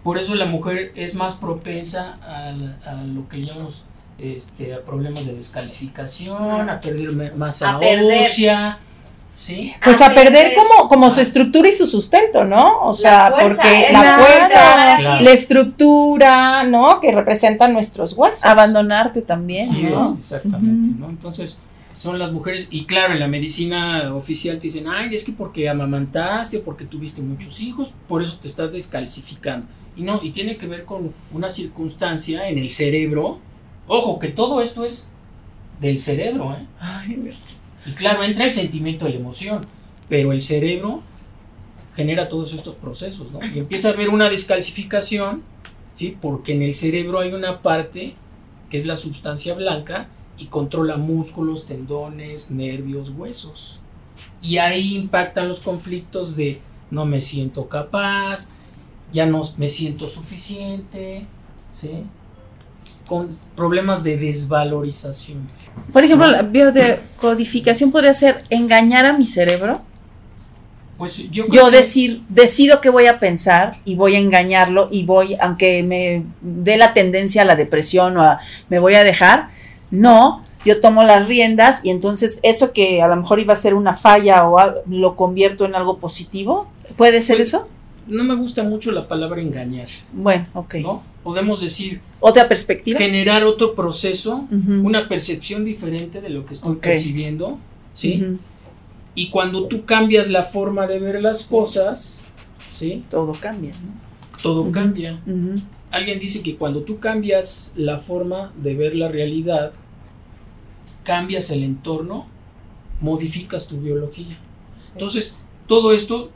Por 0.04 0.18
eso 0.18 0.36
la 0.36 0.46
mujer 0.46 0.92
es 0.96 1.16
más 1.16 1.36
propensa 1.36 2.18
a, 2.24 2.48
a 2.90 2.94
lo 3.04 3.28
que 3.28 3.42
llamamos 3.44 3.84
este, 4.18 4.74
a 4.74 4.82
problemas 4.82 5.26
de 5.26 5.34
descalcificación, 5.34 6.70
a 6.70 6.80
perder 6.80 7.36
masa 7.36 7.76
A 7.76 7.80
perder. 7.80 8.22
ósea, 8.22 8.80
¿sí? 9.34 9.74
Pues 9.84 10.02
a 10.02 10.14
perder 10.16 10.54
como, 10.56 10.88
como 10.88 11.10
su 11.10 11.20
estructura 11.22 11.68
y 11.68 11.74
su 11.74 11.86
sustento, 11.88 12.44
¿no? 12.46 12.82
O 12.84 12.94
sea, 12.94 13.32
fuerza, 13.32 13.62
porque 13.64 13.88
la 13.92 14.18
fuerza, 14.20 14.98
Claro. 15.00 15.24
la 15.24 15.32
estructura, 15.32 16.64
¿no? 16.64 17.00
Que 17.00 17.12
representan 17.12 17.74
nuestros 17.74 18.14
huesos. 18.14 18.46
Abandonarte 18.46 19.22
también. 19.22 19.70
Sí, 19.72 19.84
¿no? 19.84 20.12
es, 20.14 20.18
exactamente. 20.18 20.96
¿no? 21.00 21.10
Entonces, 21.10 21.62
son 21.94 22.20
las 22.20 22.32
mujeres, 22.32 22.68
y 22.72 22.86
claro, 22.86 23.14
en 23.14 23.20
la 23.22 23.28
medicina 23.28 24.14
oficial 24.16 24.58
te 24.58 24.64
dicen, 24.68 24.86
ay, 24.88 25.14
es 25.16 25.24
que 25.24 25.32
porque 25.32 25.70
amamantaste 25.70 26.58
o 26.58 26.64
porque 26.64 26.84
tuviste 26.86 27.22
muchos 27.22 27.60
hijos, 27.62 27.94
por 28.08 28.22
eso 28.22 28.38
te 28.42 28.48
estás 28.48 28.72
descalcificando. 28.74 29.68
Y 29.98 30.04
no, 30.04 30.20
y 30.22 30.32
tiene 30.32 30.58
que 30.58 30.68
ver 30.68 30.84
con 30.84 31.14
una 31.32 31.50
circunstancia 31.50 32.50
en 32.50 32.58
el 32.58 32.70
cerebro. 32.70 33.40
Ojo, 33.88 34.20
que 34.20 34.30
todo 34.30 34.62
esto 34.62 34.86
es 34.86 35.14
del 35.80 36.00
cerebro, 36.00 36.54
¿eh? 36.54 36.66
Ay, 36.80 37.38
Y 37.86 37.92
claro, 37.92 38.24
entra 38.24 38.46
el 38.46 38.52
sentimiento 38.52 39.06
de 39.06 39.12
la 39.12 39.18
emoción, 39.18 39.62
pero 40.10 40.32
el 40.32 40.42
cerebro 40.42 41.02
genera 41.96 42.30
todos 42.30 42.54
estos 42.54 42.76
procesos, 42.76 43.32
¿no? 43.32 43.40
Y 43.46 43.60
empieza 43.60 43.90
a 43.90 43.94
haber 43.94 44.10
una 44.10 44.30
descalcificación, 44.30 45.44
¿sí? 45.94 46.18
Porque 46.20 46.54
en 46.54 46.62
el 46.62 46.74
cerebro 46.74 47.20
hay 47.20 47.34
una 47.34 47.62
parte 47.62 48.16
que 48.70 48.78
es 48.78 48.86
la 48.86 48.98
sustancia 48.98 49.54
blanca 49.54 50.08
y 50.38 50.46
controla 50.46 50.98
músculos, 50.98 51.66
tendones, 51.66 52.52
nervios, 52.52 53.12
huesos. 53.12 53.80
Y 54.42 54.58
ahí 54.58 54.96
impactan 54.96 55.48
los 55.48 55.60
conflictos 55.60 56.36
de 56.36 56.60
no 56.92 57.06
me 57.06 57.22
siento 57.22 57.68
capaz, 57.68 58.52
ya 59.12 59.26
no 59.26 59.42
me 59.58 59.70
siento 59.70 60.08
suficiente, 60.08 61.26
¿sí? 61.72 62.04
Con 63.08 63.38
problemas 63.56 64.04
de 64.04 64.18
desvalorización. 64.18 65.48
Por 65.94 66.04
ejemplo, 66.04 66.28
la 66.28 66.42
biodecodificación 66.42 67.92
podría 67.92 68.14
ser 68.14 68.44
engañar 68.50 69.06
a 69.06 69.14
mi 69.14 69.26
cerebro. 69.26 69.82
Pues 70.98 71.30
yo 71.30 71.48
que- 71.50 71.72
decir, 71.72 72.22
decido 72.30 72.80
qué 72.80 72.90
voy 72.90 73.08
a 73.08 73.20
pensar 73.20 73.76
y 73.84 73.96
voy 73.96 74.16
a 74.16 74.20
engañarlo 74.20 74.88
y 74.92 75.04
voy, 75.06 75.36
aunque 75.42 75.84
me 75.84 76.24
dé 76.42 76.78
la 76.78 76.94
tendencia 76.94 77.42
a 77.42 77.46
la 77.46 77.56
depresión 77.58 78.16
o 78.18 78.24
a 78.24 78.40
me 78.70 78.80
voy 78.80 78.96
a 78.96 79.04
dejar, 79.04 79.50
no, 79.92 80.46
yo 80.64 80.80
tomo 80.80 81.04
las 81.04 81.28
riendas 81.28 81.84
y 81.84 81.90
entonces 81.90 82.40
eso 82.44 82.72
que 82.72 83.02
a 83.02 83.08
lo 83.10 83.18
mejor 83.18 83.40
iba 83.42 83.52
a 83.54 83.58
ser 83.58 83.74
una 83.74 83.94
falla 83.94 84.48
o 84.48 84.58
al- 84.58 84.78
lo 84.90 85.16
convierto 85.18 85.66
en 85.66 85.76
algo 85.76 86.00
positivo. 86.00 86.68
¿Puede 86.96 87.22
ser 87.22 87.38
Pues, 87.38 87.50
eso? 87.50 87.68
No 88.08 88.24
me 88.24 88.36
gusta 88.36 88.64
mucho 88.64 88.92
la 88.92 89.08
palabra 89.08 89.42
engañar, 89.42 89.88
Bueno, 90.14 90.46
ok. 90.54 90.76
¿no? 90.76 91.04
Podemos 91.24 91.62
decir 91.62 92.02
¿Otra 92.20 92.48
perspectiva? 92.48 93.00
generar 93.00 93.44
otro 93.44 93.74
proceso, 93.76 94.48
una 94.52 95.08
percepción 95.10 95.66
diferente 95.66 96.22
de 96.22 96.30
lo 96.30 96.46
que 96.46 96.54
estoy 96.54 96.76
percibiendo, 96.76 97.58
¿sí? 97.94 98.38
Y 99.16 99.30
cuando 99.30 99.68
tú 99.68 99.86
cambias 99.86 100.30
la 100.30 100.44
forma 100.44 100.88
de 100.88 101.00
ver 101.00 101.22
las 101.22 101.48
cosas, 101.48 102.26
¿sí? 102.70 103.04
Todo 103.10 103.32
cambia, 103.40 103.72
¿no? 103.72 104.40
Todo 104.42 104.72
cambia. 104.72 105.20
Alguien 105.90 106.20
dice 106.20 106.42
que 106.44 106.58
cuando 106.58 106.82
tú 106.82 107.00
cambias 107.00 107.74
la 107.78 108.00
forma 108.00 108.52
de 108.62 108.76
ver 108.76 108.96
la 108.96 109.08
realidad, 109.08 109.72
cambias 111.04 111.50
el 111.52 111.64
entorno, 111.64 112.28
modificas 113.00 113.68
tu 113.68 113.78
biología. 113.78 114.36
Entonces, 114.94 115.38
todo 115.68 115.94
esto, 115.94 116.32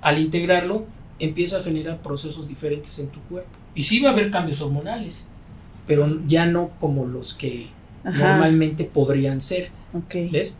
al 0.00 0.18
integrarlo, 0.18 0.86
empieza 1.24 1.58
a 1.58 1.62
generar 1.62 2.02
procesos 2.02 2.48
diferentes 2.48 2.98
en 2.98 3.08
tu 3.08 3.20
cuerpo. 3.22 3.50
Y 3.74 3.82
sí 3.84 4.00
va 4.00 4.10
a 4.10 4.12
haber 4.12 4.30
cambios 4.30 4.60
hormonales, 4.60 5.30
pero 5.86 6.08
ya 6.26 6.46
no 6.46 6.70
como 6.80 7.06
los 7.06 7.32
que 7.34 7.68
Ajá. 8.04 8.18
normalmente 8.32 8.84
podrían 8.84 9.40
ser. 9.40 9.70
Ok. 9.94 10.30
¿Ves? 10.32 10.56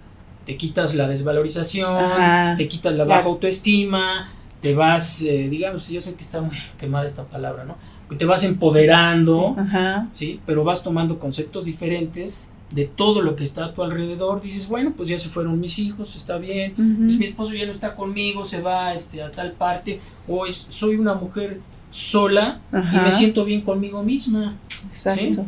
Te 0.46 0.56
quitas 0.56 0.94
la 0.94 1.08
desvalorización, 1.08 1.96
Ajá. 1.96 2.54
te 2.56 2.68
quitas 2.68 2.94
la 2.94 3.04
Claro. 3.04 3.18
baja 3.18 3.28
autoestima, 3.28 4.32
te 4.60 4.74
vas, 4.74 5.22
eh, 5.22 5.48
digamos, 5.48 5.88
yo 5.88 6.00
sé 6.00 6.14
que 6.14 6.22
está 6.22 6.40
muy 6.40 6.56
quemada 6.78 7.04
esta 7.04 7.24
palabra, 7.24 7.64
¿no? 7.64 7.76
Te 8.16 8.24
vas 8.26 8.44
empoderando, 8.44 9.56
Ajá. 9.58 10.08
¿sí? 10.12 10.40
Pero 10.46 10.64
vas 10.64 10.82
tomando 10.82 11.18
conceptos 11.18 11.64
diferentes 11.64 12.52
de 12.74 12.86
todo 12.86 13.20
lo 13.22 13.36
que 13.36 13.44
está 13.44 13.66
a 13.66 13.74
tu 13.74 13.82
alrededor. 13.82 14.40
Dices, 14.40 14.68
bueno, 14.68 14.92
pues 14.96 15.08
ya 15.08 15.18
se 15.18 15.28
fueron 15.28 15.60
mis 15.60 15.78
hijos, 15.78 16.16
está 16.16 16.38
bien. 16.38 16.74
Pues 16.74 17.18
mi 17.18 17.24
esposo 17.24 17.54
ya 17.54 17.66
no 17.66 17.72
está 17.72 17.94
conmigo, 17.94 18.44
se 18.44 18.60
va 18.60 18.92
este, 18.94 19.22
a 19.22 19.30
tal 19.30 19.52
parte. 19.52 20.00
O 20.28 20.46
es, 20.46 20.66
soy 20.70 20.96
una 20.96 21.14
mujer 21.14 21.60
sola 21.90 22.60
y 22.72 22.96
me 22.96 23.12
siento 23.12 23.44
bien 23.44 23.60
conmigo 23.60 24.02
misma. 24.02 24.56
Exacto. 24.88 25.44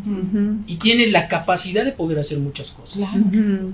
Y 0.67 0.77
tienes 0.77 1.11
la 1.11 1.27
capacidad 1.29 1.85
de 1.85 1.93
poder 1.93 2.19
hacer 2.19 2.39
muchas 2.39 2.71
cosas. 2.71 3.09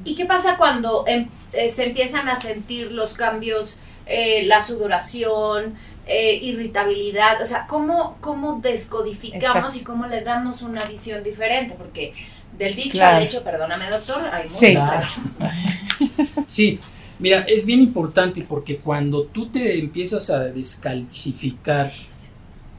¿Y 0.04 0.14
qué 0.14 0.24
pasa 0.24 0.56
cuando 0.56 1.04
em- 1.06 1.28
eh, 1.52 1.68
se 1.68 1.86
empiezan 1.86 2.28
a 2.28 2.36
sentir 2.36 2.92
los 2.92 3.14
cambios, 3.14 3.80
eh, 4.06 4.44
la 4.46 4.60
sudoración, 4.62 5.74
eh, 6.06 6.38
irritabilidad? 6.42 7.42
O 7.42 7.46
sea, 7.46 7.66
¿cómo, 7.66 8.16
cómo 8.20 8.60
descodificamos 8.62 9.74
Exacto. 9.74 9.78
y 9.80 9.84
cómo 9.84 10.06
le 10.06 10.22
damos 10.22 10.62
una 10.62 10.84
visión 10.84 11.22
diferente? 11.24 11.74
Porque 11.76 12.14
del 12.58 12.74
dicho 12.74 12.90
Claro. 12.90 13.16
al 13.18 13.22
hecho, 13.24 13.42
perdóname 13.42 13.90
doctor, 13.90 14.22
hay 14.32 14.42
mucho 14.42 14.58
Sí. 14.58 14.72
Claro. 14.74 15.06
Sí, 16.46 16.78
mira, 17.18 17.40
es 17.42 17.64
bien 17.64 17.80
importante 17.80 18.44
porque 18.46 18.78
cuando 18.78 19.24
tú 19.24 19.48
te 19.48 19.78
empiezas 19.78 20.30
a 20.30 20.40
descalcificar 20.44 21.92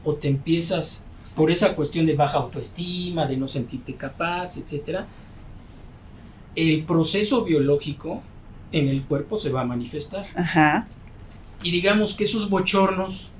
o 0.04 0.14
te 0.14 0.28
empiezas 0.28 1.06
por 1.34 1.50
esa 1.50 1.74
cuestión 1.74 2.06
de 2.06 2.14
baja 2.14 2.38
autoestima, 2.38 3.26
de 3.26 3.36
no 3.36 3.48
sentirte 3.48 3.94
capaz, 3.94 4.58
etcétera, 4.58 5.06
el 6.54 6.84
proceso 6.84 7.44
biológico 7.44 8.22
en 8.72 8.88
el 8.88 9.02
cuerpo 9.04 9.36
se 9.38 9.50
va 9.50 9.62
a 9.62 9.64
manifestar. 9.64 10.26
Ajá. 10.34 10.86
Y 11.62 11.70
digamos 11.70 12.14
que 12.14 12.24
esos 12.24 12.50
bochornos 12.50 13.32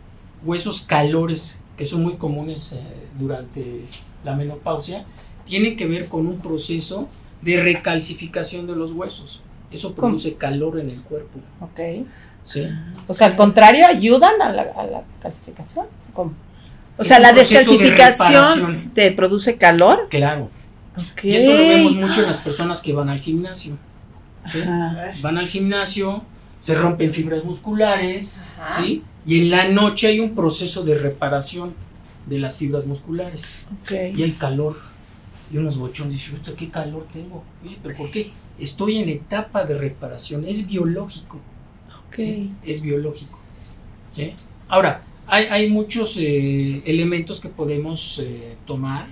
o 0.47 0.55
esos 0.55 0.81
calores 0.83 1.65
que 1.77 1.85
son 1.85 2.03
muy 2.03 2.15
comunes 2.15 2.73
eh, 2.73 2.81
durante 3.19 3.83
la 4.25 4.35
menopausia 4.35 5.05
tienen 5.45 5.77
que 5.77 5.87
ver 5.87 6.09
con 6.09 6.27
un 6.27 6.39
proceso 6.39 7.09
de 7.43 7.63
recalcificación 7.63 8.67
de 8.67 8.77
los 8.77 8.93
huesos. 8.93 9.43
Eso 9.71 9.95
produce 9.95 10.35
calor 10.35 10.79
en 10.79 10.91
el 10.91 11.03
cuerpo. 11.03 11.41
Ok. 11.61 12.07
¿sí? 12.45 12.69
O 13.09 13.15
sea, 13.15 13.29
al 13.29 13.37
contrario, 13.37 13.87
ayudan 13.87 14.41
a 14.41 14.53
la, 14.53 14.63
a 14.63 14.85
la 14.85 15.03
calcificación. 15.21 15.87
¿Cómo? 16.13 16.33
O 16.99 17.05
sea, 17.05 17.19
la 17.19 17.33
de 17.33 17.41
descalcificación 17.41 18.91
te 18.95 19.11
produce 19.13 19.57
calor. 19.57 20.09
Claro. 20.11 20.51
Ok. 20.97 21.25
Y 21.25 21.37
esto 21.37 21.53
lo 21.53 21.59
vemos 21.59 21.93
mucho 21.95 22.21
en 22.21 22.27
las 22.27 22.37
personas 22.37 22.83
que 22.83 22.93
van 22.93 23.09
al 23.09 23.21
gimnasio. 23.21 23.79
¿sí? 24.47 24.61
Ajá. 24.61 25.13
Van 25.23 25.39
al 25.39 25.49
gimnasio, 25.49 26.23
se 26.61 26.75
rompen 26.75 27.13
fibras 27.13 27.45
musculares, 27.45 28.45
Ajá. 28.61 28.83
¿sí? 28.83 29.03
Y 29.25 29.41
en 29.41 29.51
la 29.51 29.69
noche 29.69 30.09
hay 30.09 30.21
un 30.21 30.35
proceso 30.35 30.83
de 30.85 30.99
reparación 30.99 31.75
de 32.27 32.39
las 32.39 32.57
fibras 32.57 32.87
musculares. 32.87 33.69
Ok. 33.83 33.93
y 34.17 34.23
hay 34.23 34.33
calor 34.33 34.77
y 35.53 35.59
unos 35.59 35.77
bochones. 35.79 36.15
Dice, 36.15 36.33
"Puta, 36.33 36.53
¿qué 36.57 36.71
calor 36.71 37.07
tengo? 37.13 37.45
Oye, 37.65 37.79
¿pero 37.83 37.97
por 37.97 38.11
qué? 38.11 38.31
Estoy 38.59 38.99
en 38.99 39.09
etapa 39.09 39.65
de 39.65 39.77
reparación, 39.77 40.45
es 40.47 40.67
biológico. 40.67 41.39
Ok. 42.07 42.15
¿sí? 42.17 42.53
Es 42.65 42.83
biológico. 42.83 43.39
¿sí? 44.11 44.35
Ahora, 44.69 45.03
hay, 45.27 45.47
hay 45.47 45.71
muchos 45.71 46.17
eh, 46.19 46.83
elementos 46.85 47.41
que 47.41 47.49
podemos 47.49 48.21
eh, 48.23 48.57
tomar 48.67 49.07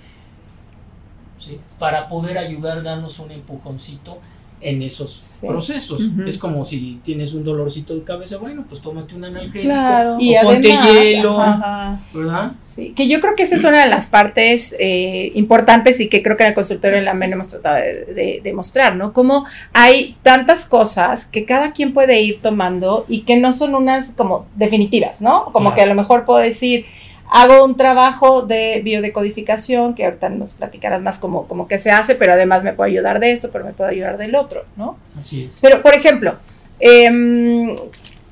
¿sí? 1.38 1.58
para 1.78 2.08
poder 2.08 2.38
ayudar, 2.38 2.82
darnos 2.82 3.18
un 3.18 3.30
empujoncito 3.30 4.18
en 4.62 4.82
esos 4.82 5.12
Sí. 5.12 5.46
procesos. 5.46 6.02
Es 6.26 6.36
como 6.36 6.64
si 6.64 7.00
tienes 7.04 7.32
un 7.32 7.44
dolorcito 7.44 7.94
de 7.94 8.02
cabeza, 8.02 8.36
bueno, 8.38 8.64
pues 8.68 8.82
tómate 8.82 9.14
un 9.14 9.24
analgésico 9.24 9.72
Claro. 9.72 10.16
Y 10.20 10.36
o 10.36 10.42
ponte 10.42 10.72
además, 10.72 10.92
hielo, 11.02 11.40
Ajá. 11.40 12.00
¿verdad? 12.12 12.52
Sí, 12.62 12.92
que 12.94 13.08
yo 13.08 13.20
creo 13.20 13.34
que 13.34 13.44
esa 13.44 13.56
es 13.56 13.64
una 13.64 13.82
de 13.82 13.88
las 13.88 14.06
partes 14.06 14.76
eh, 14.78 15.32
importantes 15.34 15.98
y 16.00 16.08
que 16.08 16.22
creo 16.22 16.36
que 16.36 16.42
en 16.42 16.50
el 16.50 16.54
consultorio 16.54 16.98
de 16.98 17.04
la 17.04 17.14
MEN 17.14 17.32
hemos 17.32 17.48
tratado 17.48 17.76
de, 17.76 18.04
de- 18.14 18.40
de 18.42 18.52
mostrar, 18.52 18.96
¿no? 18.96 19.12
Cómo 19.12 19.46
hay 19.72 20.16
tantas 20.22 20.66
cosas 20.66 21.24
que 21.26 21.44
cada 21.46 21.72
quien 21.72 21.94
puede 21.94 22.20
ir 22.20 22.40
tomando 22.42 23.06
y 23.08 23.22
que 23.22 23.36
no 23.38 23.52
son 23.52 23.74
unas 23.74 24.10
como 24.10 24.46
definitivas, 24.56 25.22
¿no? 25.22 25.44
Como 25.46 25.70
Claro. 25.70 25.74
que 25.74 25.80
a 25.82 25.86
lo 25.86 25.94
mejor 25.94 26.24
puedo 26.26 26.38
decir, 26.40 26.84
hago 27.30 27.64
un 27.64 27.76
trabajo 27.76 28.42
de 28.42 28.80
biodecodificación, 28.82 29.94
que 29.94 30.04
ahorita 30.04 30.28
nos 30.30 30.54
platicarás 30.54 31.02
más 31.02 31.18
como, 31.18 31.46
como 31.46 31.68
que 31.68 31.78
se 31.78 31.90
hace, 31.90 32.14
pero 32.16 32.32
además 32.32 32.64
me 32.64 32.72
puede 32.72 32.90
ayudar 32.90 33.20
de 33.20 33.30
esto, 33.32 33.50
pero 33.52 33.64
me 33.64 33.72
puede 33.72 33.90
ayudar 33.92 34.18
del 34.18 34.34
otro, 34.34 34.64
¿no? 34.76 34.98
Así 35.18 35.44
es. 35.44 35.58
Pero, 35.62 35.80
por 35.82 35.94
ejemplo, 35.94 36.36
em, 36.80 37.74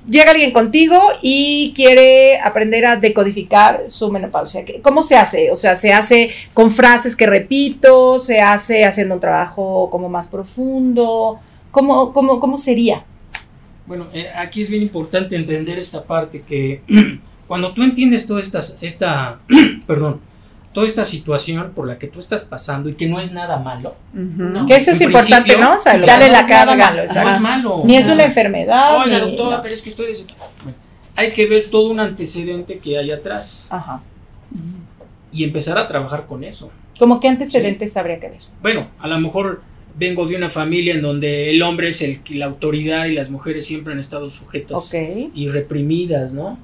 llega 0.09 0.31
alguien 0.33 0.51
contigo 0.53 1.01
y 1.23 1.73
quiere 1.77 2.41
aprender 2.41 2.87
a 2.87 2.97
decodificar 2.97 3.83
su 3.89 4.11
menopausia. 4.11 4.65
¿Qué- 4.65 4.81
¿Cómo 4.81 5.03
se 5.03 5.17
hace? 5.17 5.51
O 5.53 5.57
sea, 5.57 5.77
¿se 5.77 5.93
hace 5.93 6.31
con 6.55 6.71
frases 6.71 7.15
que 7.15 7.27
repito? 7.27 8.19
¿Se 8.19 8.41
hace 8.41 8.85
haciendo 8.85 9.15
un 9.15 9.21
trabajo 9.21 9.89
como 9.91 10.09
más 10.09 10.29
profundo? 10.29 11.39
¿Cómo, 11.71 12.13
cómo, 12.13 12.41
cómo 12.41 12.57
sería? 12.57 13.05
Bueno, 13.87 14.09
eh, 14.13 14.29
aquí 14.35 14.63
es 14.63 14.71
bien 14.71 14.83
importante 14.83 15.37
entender 15.37 15.79
esta 15.79 16.03
parte 16.03 16.43
que 16.43 16.81
cuando 17.49 17.73
tú 17.73 17.83
entiendes 17.83 18.27
toda 18.27 18.41
esta, 18.41 18.61
esta 18.81 19.41
perdón, 19.87 20.21
toda 20.73 20.87
esta 20.87 21.05
situación 21.05 21.73
por 21.75 21.87
la 21.89 21.99
que 21.99 22.07
tú 22.07 22.21
estás 22.21 22.45
pasando 22.45 22.89
y 22.89 22.95
que 22.95 23.09
no 23.09 23.19
es 23.19 23.33
nada 23.33 23.59
malo. 23.59 23.97
Que 24.69 24.77
eso 24.77 24.93
es 24.93 25.01
En 25.01 25.09
importante, 25.09 25.57
¿no? 25.57 25.75
O 25.75 25.79
sea, 25.79 25.95
lo 25.95 26.03
quitarle 26.03 26.27
que 26.27 26.31
no 26.33 26.39
la 26.41 26.47
carga. 26.47 26.77
malo, 26.77 27.03
no 27.15 27.31
es 27.31 27.41
malo. 27.41 27.83
Ni 27.85 27.97
es 27.97 28.05
O 28.05 28.09
una 28.09 28.17
sea, 28.17 28.27
enfermedad. 28.27 28.99
Oiga, 29.03 29.19
ni- 29.19 29.31
doctora, 29.33 29.57
no. 29.57 29.63
pero 29.63 29.75
es 29.75 29.83
que 29.83 29.91
estoy 29.91 30.07
Bueno, 30.63 30.79
hay 31.17 31.33
que 31.33 31.47
ver 31.47 31.65
todo 31.71 31.91
un 31.91 31.99
antecedente 31.99 32.79
que 32.79 32.97
hay 32.99 33.11
atrás 33.11 33.67
Ajá. 33.71 34.03
y 35.33 35.43
empezar 35.45 35.79
a 35.79 35.87
trabajar 35.89 36.27
con 36.27 36.45
eso. 36.45 36.71
¿Cómo 36.99 37.19
qué 37.19 37.29
antecedentes 37.29 37.97
habría 37.97 38.21
que 38.21 38.29
ver? 38.29 38.39
Bueno, 38.61 38.89
a 38.99 39.09
lo 39.09 39.19
mejor 39.21 39.63
vengo 39.97 40.27
de 40.27 40.37
una 40.37 40.51
familia 40.51 40.95
en 40.95 41.03
donde 41.03 41.51
el 41.51 41.63
hombre 41.63 41.89
es 41.89 42.03
el 42.03 42.21
que 42.23 42.35
la 42.37 42.47
autoridad 42.47 43.07
y 43.07 43.13
las 43.15 43.31
mujeres 43.31 43.67
siempre 43.67 43.93
han 43.95 43.99
estado 44.01 44.31
sujetas 44.31 44.93
y 45.35 45.49
reprimidas, 45.49 46.35
¿no? 46.35 46.59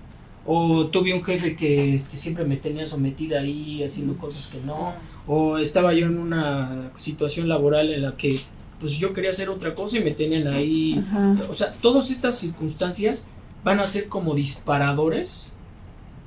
O 0.47 0.87
tuve 0.89 1.15
un 1.15 1.25
jefe 1.25 1.57
que 1.57 1.95
este, 1.95 2.17
siempre 2.17 2.45
me 2.45 2.57
tenía 2.57 2.87
sometida 2.87 3.41
ahí 3.41 3.83
haciendo 3.83 4.17
cosas 4.19 4.49
que 4.53 4.59
no. 4.61 4.93
O 5.27 5.57
estaba 5.59 5.95
yo 5.95 6.07
en 6.07 6.19
una 6.19 6.91
situación 6.97 7.49
laboral 7.49 7.91
en 7.93 8.03
la 8.03 8.17
que 8.17 8.39
pues 8.79 8.93
yo 8.99 9.15
quería 9.15 9.31
hacer 9.31 9.49
otra 9.49 9.75
cosa 9.75 9.97
y 9.99 10.05
me 10.05 10.11
tenían 10.11 10.47
ahí. 10.49 11.03
Ajá. 11.09 11.37
O 11.49 11.55
sea, 11.55 11.73
todas 11.73 12.11
estas 12.11 12.39
circunstancias 12.39 13.31
van 13.63 13.81
a 13.81 13.87
ser 13.87 14.09
como 14.09 14.35
disparadores, 14.35 15.57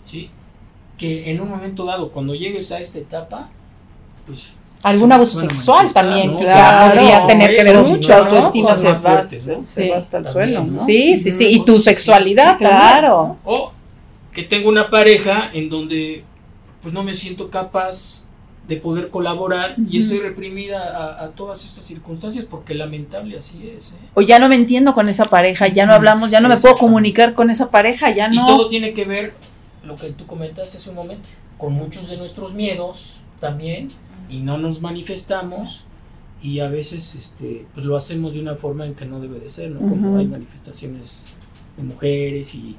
¿sí? 0.01 0.31
Que 0.97 1.29
en 1.29 1.39
un 1.39 1.50
momento 1.50 1.86
dado, 1.86 2.12
cuando 2.12 2.33
llegues 2.33 2.71
a 2.71 2.79
esta 2.79 2.97
etapa, 2.97 3.50
pues... 4.25 4.53
Algún 4.83 5.12
abuso 5.12 5.39
sexual 5.39 5.91
también, 5.91 6.31
¿no? 6.31 6.38
quizá 6.38 6.91
podría 6.91 7.25
tener 7.27 7.55
que 7.55 7.63
ver 7.63 7.77
mucho, 7.77 8.09
no, 8.09 8.15
autoestima 8.25 8.75
se 8.75 8.88
va, 8.89 8.95
fuertes, 8.95 9.47
¿no? 9.47 9.62
se 9.63 9.83
Sí. 9.83 9.89
va 9.89 9.97
hasta 9.97 10.17
el 10.19 10.24
También, 10.24 10.53
suelo, 10.55 10.71
¿no? 10.71 10.86
Sí, 10.86 11.17
sí, 11.17 11.31
sí. 11.31 11.47
Y 11.50 11.65
tu 11.65 11.79
sexualidad, 11.79 12.57
también, 12.57 12.69
Claro. 12.71 13.38
O 13.43 13.71
que 14.38 14.44
tengo 14.44 14.70
una 14.70 14.91
pareja 14.91 15.50
en 15.51 15.67
donde 15.67 16.24
pues 16.84 16.94
no 16.94 17.01
me 17.01 17.15
siento 17.15 17.50
capaz 17.50 18.27
de 18.67 18.77
poder 18.77 19.10
colaborar 19.10 19.75
y 19.89 19.98
estoy 19.98 20.20
reprimida 20.20 20.96
a, 20.96 21.24
a 21.24 21.29
todas 21.29 21.65
esas 21.65 21.84
circunstancias 21.84 22.46
porque 22.46 22.75
lamentable 22.75 23.36
así 23.36 23.67
es. 23.75 23.94
¿eh? 23.94 24.10
O 24.13 24.22
ya 24.22 24.38
no 24.38 24.48
me 24.48 24.53
entiendo 24.53 24.94
con 24.94 25.10
esa 25.10 25.25
pareja, 25.25 25.67
ya 25.67 25.88
no 25.88 25.94
hablamos, 25.94 26.29
ya 26.29 26.39
no 26.39 26.50
me 26.50 26.58
puedo 26.58 26.77
comunicar 26.77 27.34
con 27.34 27.50
esa 27.50 27.72
pareja, 27.72 28.12
ya 28.12 28.32
Y 28.32 28.36
no. 28.36 28.46
todo 28.46 28.67
tiene 28.67 28.94
que 28.94 29.06
ver, 29.06 29.34
lo 29.84 29.96
que 29.96 30.12
tú 30.12 30.27
comentaste 30.27 30.77
hace 30.77 30.91
un 30.91 30.98
momento, 30.98 31.27
con 31.58 31.74
muchos 31.74 32.08
de 32.08 32.17
nuestros 32.17 32.53
miedos 32.53 33.22
también 33.39 33.88
y 34.29 34.41
no 34.41 34.60
nos 34.60 34.82
manifestamos 34.82 35.86
y 36.44 36.60
a 36.60 36.70
veces 36.70 37.15
este, 37.15 37.65
pues 37.74 37.88
lo 37.88 37.98
hacemos 37.98 38.36
de 38.36 38.41
una 38.41 38.53
forma 38.53 38.86
en 38.86 38.94
que 38.94 39.08
no 39.08 39.20
debe 39.20 39.39
de 39.39 39.50
ser, 39.50 39.72
¿no? 39.72 39.79
Como 39.79 40.20
hay 40.20 40.27
manifestaciones 40.27 41.34
de 41.75 41.82
mujeres 41.82 42.53
y, 42.53 42.77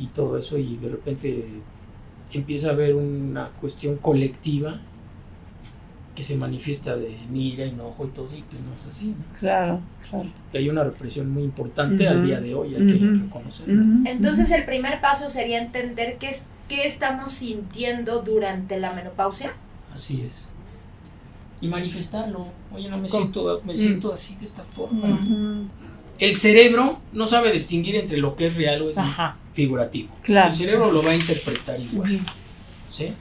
y 0.00 0.06
todo 0.08 0.38
eso 0.38 0.58
y 0.58 0.76
de 0.76 0.88
repente 0.88 1.44
empieza 2.32 2.68
a 2.68 2.72
haber 2.72 2.94
una 2.94 3.50
cuestión 3.60 3.96
colectiva 3.96 4.80
que 6.14 6.22
se 6.22 6.36
manifiesta 6.36 6.96
de 6.96 7.16
ira, 7.32 7.64
enojo 7.64 8.04
y 8.04 8.08
todo, 8.08 8.26
y 8.36 8.42
pues 8.42 8.62
no 8.66 8.74
es 8.74 8.86
así, 8.86 9.08
¿no? 9.08 9.38
Claro, 9.38 9.80
claro. 10.08 10.28
Que 10.50 10.58
hay 10.58 10.68
una 10.68 10.84
represión 10.84 11.30
muy 11.30 11.44
importante 11.44 12.06
al 12.08 12.24
día 12.24 12.40
de 12.40 12.54
hoy, 12.54 12.74
hay 12.74 12.86
que 12.86 12.98
reconocerlo. 13.24 13.82
Entonces 14.06 14.50
el 14.50 14.64
primer 14.64 15.00
paso 15.00 15.30
sería 15.30 15.62
entender 15.62 16.18
qué, 16.18 16.30
es, 16.30 16.46
qué 16.68 16.86
estamos 16.86 17.30
sintiendo 17.30 18.22
durante 18.22 18.78
la 18.78 18.92
menopausia. 18.92 19.52
Así 19.94 20.22
es. 20.22 20.52
Y 21.60 21.68
manifestarlo. 21.68 22.46
Oye, 22.72 22.88
no 22.88 22.98
me 22.98 23.08
¿Cómo? 23.08 23.22
siento, 23.22 23.62
me 23.64 23.76
siento 23.76 24.12
así 24.12 24.36
de 24.36 24.44
esta 24.44 24.64
forma. 24.64 25.18
El 26.18 26.36
cerebro 26.36 26.98
no 27.12 27.26
sabe 27.26 27.52
distinguir 27.52 27.96
entre 27.96 28.18
lo 28.18 28.36
que 28.36 28.46
es 28.46 28.56
real 28.56 28.82
o 28.82 28.90
es 28.90 28.98
Ajá. 28.98 29.36
Figurativo. 29.52 30.10
Claro. 30.22 30.50
El 30.50 30.56
cerebro 30.56 30.92
lo 30.92 31.02
va 31.02 31.10
a 31.10 31.14
interpretar 31.14 31.80
igual. 31.80 32.20
¿sí? 32.88 33.12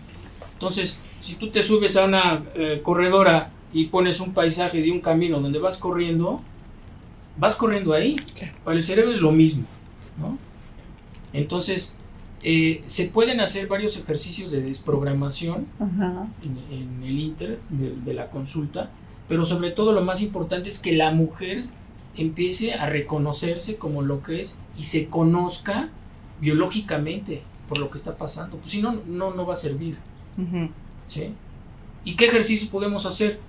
Entonces, 0.54 1.04
si 1.22 1.36
tú 1.36 1.50
te 1.50 1.64
subes 1.64 1.96
a 1.98 2.06
una 2.06 2.44
eh, 2.56 2.82
corredora 2.84 3.52
y 3.74 3.86
pones 3.86 4.20
un 4.20 4.34
paisaje 4.34 4.82
de 4.82 4.92
un 4.92 5.02
camino 5.02 5.40
donde 5.40 5.60
vas 5.60 5.78
corriendo, 5.78 6.42
vas 7.38 7.56
corriendo 7.56 7.94
ahí. 7.94 8.16
Claro. 8.36 8.54
Para 8.64 8.78
el 8.78 8.84
cerebro 8.84 9.12
es 9.12 9.22
lo 9.22 9.32
mismo. 9.32 9.66
¿no? 10.20 10.38
Entonces, 11.34 11.98
eh, 12.42 12.84
se 12.86 13.06
pueden 13.08 13.42
hacer 13.42 13.68
varios 13.68 13.98
ejercicios 13.98 14.52
de 14.52 14.62
desprogramación 14.62 15.68
en 16.42 17.04
el 17.04 17.20
inter 17.20 17.60
de, 17.70 17.96
de 17.96 18.14
la 18.14 18.30
consulta, 18.30 18.92
pero 19.28 19.46
sobre 19.46 19.72
todo 19.72 19.92
lo 19.92 20.02
más 20.02 20.22
importante 20.22 20.70
es 20.70 20.80
que 20.80 20.94
la 20.94 21.12
mujer 21.12 21.60
empiece 22.16 22.74
a 22.74 22.88
reconocerse 22.88 23.78
como 23.78 24.02
lo 24.02 24.24
que 24.24 24.40
es 24.40 24.60
y 24.78 24.84
se 24.84 25.10
conozca 25.10 25.90
biológicamente 26.42 27.42
por 27.68 27.78
lo 27.80 27.90
que 27.90 27.98
está 27.98 28.16
pasando. 28.18 28.58
Pues 28.58 28.72
si 28.72 28.82
no, 28.82 29.00
no, 29.08 29.34
no 29.34 29.46
va 29.46 29.54
a 29.54 29.58
servir. 29.58 29.98
¿sí? 31.08 31.34
¿Y 32.06 32.16
qué 32.16 32.26
ejercicios 32.26 32.70
podemos 32.70 33.06
hacer? 33.06 33.40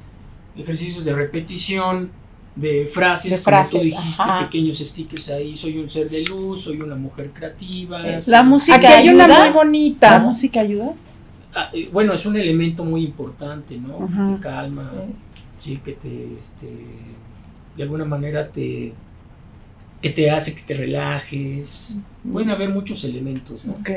Ejercicios 0.57 1.05
de 1.05 1.15
repetición, 1.15 2.11
de 2.57 2.87
frases, 2.93 3.31
De 3.31 3.37
como 3.37 3.45
frases, 3.45 3.79
tú 3.81 3.85
dijiste, 3.87 4.23
ajá. 4.23 4.41
pequeños 4.45 4.79
stickers 4.79 5.31
ahí, 5.31 5.55
soy 5.57 5.79
un 5.79 5.89
ser 5.89 6.11
de 6.11 6.23
luz, 6.25 6.63
soy 6.63 6.81
una 6.81 6.97
mujer 6.97 7.31
creativa. 7.33 8.21
Soy- 8.21 8.33
La 8.33 8.43
música 8.43 8.77
Aquí 8.77 8.87
hay 8.87 9.09
una 9.09 9.25
ayuda. 9.27 9.45
muy 9.45 9.53
bonita. 9.55 10.11
¿La 10.11 10.19
música 10.19 10.61
ayuda? 10.61 10.93
Ah, 11.55 11.71
eh, 11.73 11.89
bueno, 11.93 12.13
es 12.13 12.27
un 12.27 12.37
elemento 12.37 12.85
muy 12.85 13.05
importante, 13.05 13.77
¿no? 13.77 14.05
Ajá. 14.05 14.27
Que 14.31 14.35
te 14.35 14.41
calma, 14.41 14.91
Sí. 14.93 15.15
sí, 15.59 15.81
que 15.85 15.93
te, 15.93 16.39
este, 16.41 16.69
de 17.77 17.83
alguna 17.83 18.05
manera 18.05 18.49
te, 18.49 18.93
que 20.01 20.11
te 20.11 20.31
hace 20.31 20.55
que 20.55 20.63
te 20.63 20.75
relajes. 20.75 22.01
Pueden 22.31 22.51
haber 22.51 22.71
muchos 22.71 23.05
elementos, 23.05 23.65
¿no? 23.65 23.75
Ok. 23.75 23.91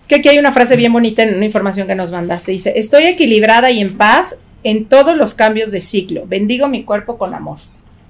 Es 0.00 0.06
que 0.08 0.16
aquí 0.16 0.28
hay 0.28 0.38
una 0.38 0.52
frase 0.52 0.76
bien 0.76 0.92
bonita 0.92 1.22
en 1.22 1.36
una 1.36 1.44
información 1.44 1.86
que 1.86 1.94
nos 1.94 2.10
mandaste. 2.10 2.52
Dice, 2.52 2.72
estoy 2.76 3.04
equilibrada 3.04 3.70
y 3.70 3.80
en 3.80 3.96
paz 3.96 4.40
en 4.64 4.86
todos 4.86 5.16
los 5.16 5.34
cambios 5.34 5.70
de 5.70 5.80
ciclo. 5.80 6.26
Bendigo 6.26 6.68
mi 6.68 6.84
cuerpo 6.84 7.18
con 7.18 7.34
amor. 7.34 7.58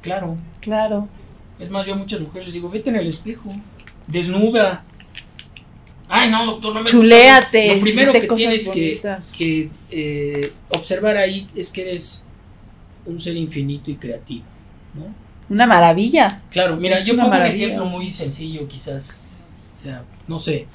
Claro. 0.00 0.36
Claro. 0.60 1.08
Es 1.58 1.70
más, 1.70 1.86
yo 1.86 1.94
a 1.94 1.96
muchas 1.96 2.20
mujeres 2.20 2.48
les 2.48 2.54
digo, 2.54 2.70
vete 2.70 2.90
en 2.90 2.96
el 2.96 3.06
espejo, 3.06 3.50
desnuda. 4.06 4.84
Ay, 6.08 6.30
no, 6.30 6.46
doctor, 6.46 6.68
no 6.68 6.74
me 6.74 6.80
gusta". 6.82 6.96
Chuléate. 6.96 7.74
Lo 7.74 7.80
primero 7.80 8.12
que 8.12 8.20
tienes 8.20 8.68
que, 8.68 9.00
que 9.36 9.68
eh, 9.90 10.52
observar 10.70 11.16
ahí 11.16 11.48
es 11.54 11.70
que 11.70 11.82
eres 11.82 12.26
un 13.04 13.20
ser 13.20 13.36
infinito 13.36 13.90
y 13.90 13.96
creativo, 13.96 14.44
¿no? 14.94 15.25
Una 15.48 15.66
maravilla. 15.66 16.42
Claro, 16.50 16.76
mira, 16.76 16.96
Es 16.96 17.06
yo 17.06 17.16
pongo 17.16 17.30
un 17.30 17.36
ejemplo 17.42 17.84
muy 17.86 18.12
sencillo, 18.12 18.66
quizás, 18.66 19.72
o 19.76 19.78
sea, 19.78 20.02
no 20.26 20.40
sé. 20.40 20.66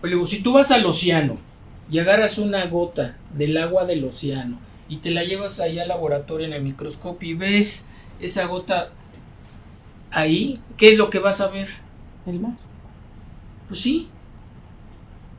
Pero 0.00 0.14
digo, 0.16 0.26
si 0.26 0.42
tú 0.42 0.52
vas 0.52 0.70
al 0.70 0.84
océano 0.86 1.38
y 1.90 1.98
agarras 1.98 2.38
una 2.38 2.64
gota 2.66 3.16
del 3.36 3.56
agua 3.56 3.84
del 3.84 4.04
océano 4.04 4.58
y 4.88 4.98
te 4.98 5.10
la 5.10 5.24
llevas 5.24 5.58
ahí 5.60 5.78
al 5.78 5.88
laboratorio 5.88 6.46
en 6.46 6.52
el 6.52 6.62
microscopio 6.62 7.30
y 7.30 7.34
ves 7.34 7.90
esa 8.20 8.46
gota 8.46 8.90
ahí, 10.10 10.58
¿qué 10.76 10.92
es 10.92 10.98
lo 10.98 11.10
que 11.10 11.18
vas 11.18 11.40
a 11.40 11.48
ver? 11.48 11.68
El 12.26 12.38
mar. 12.40 12.52
Pues 13.68 13.80
sí, 13.80 14.08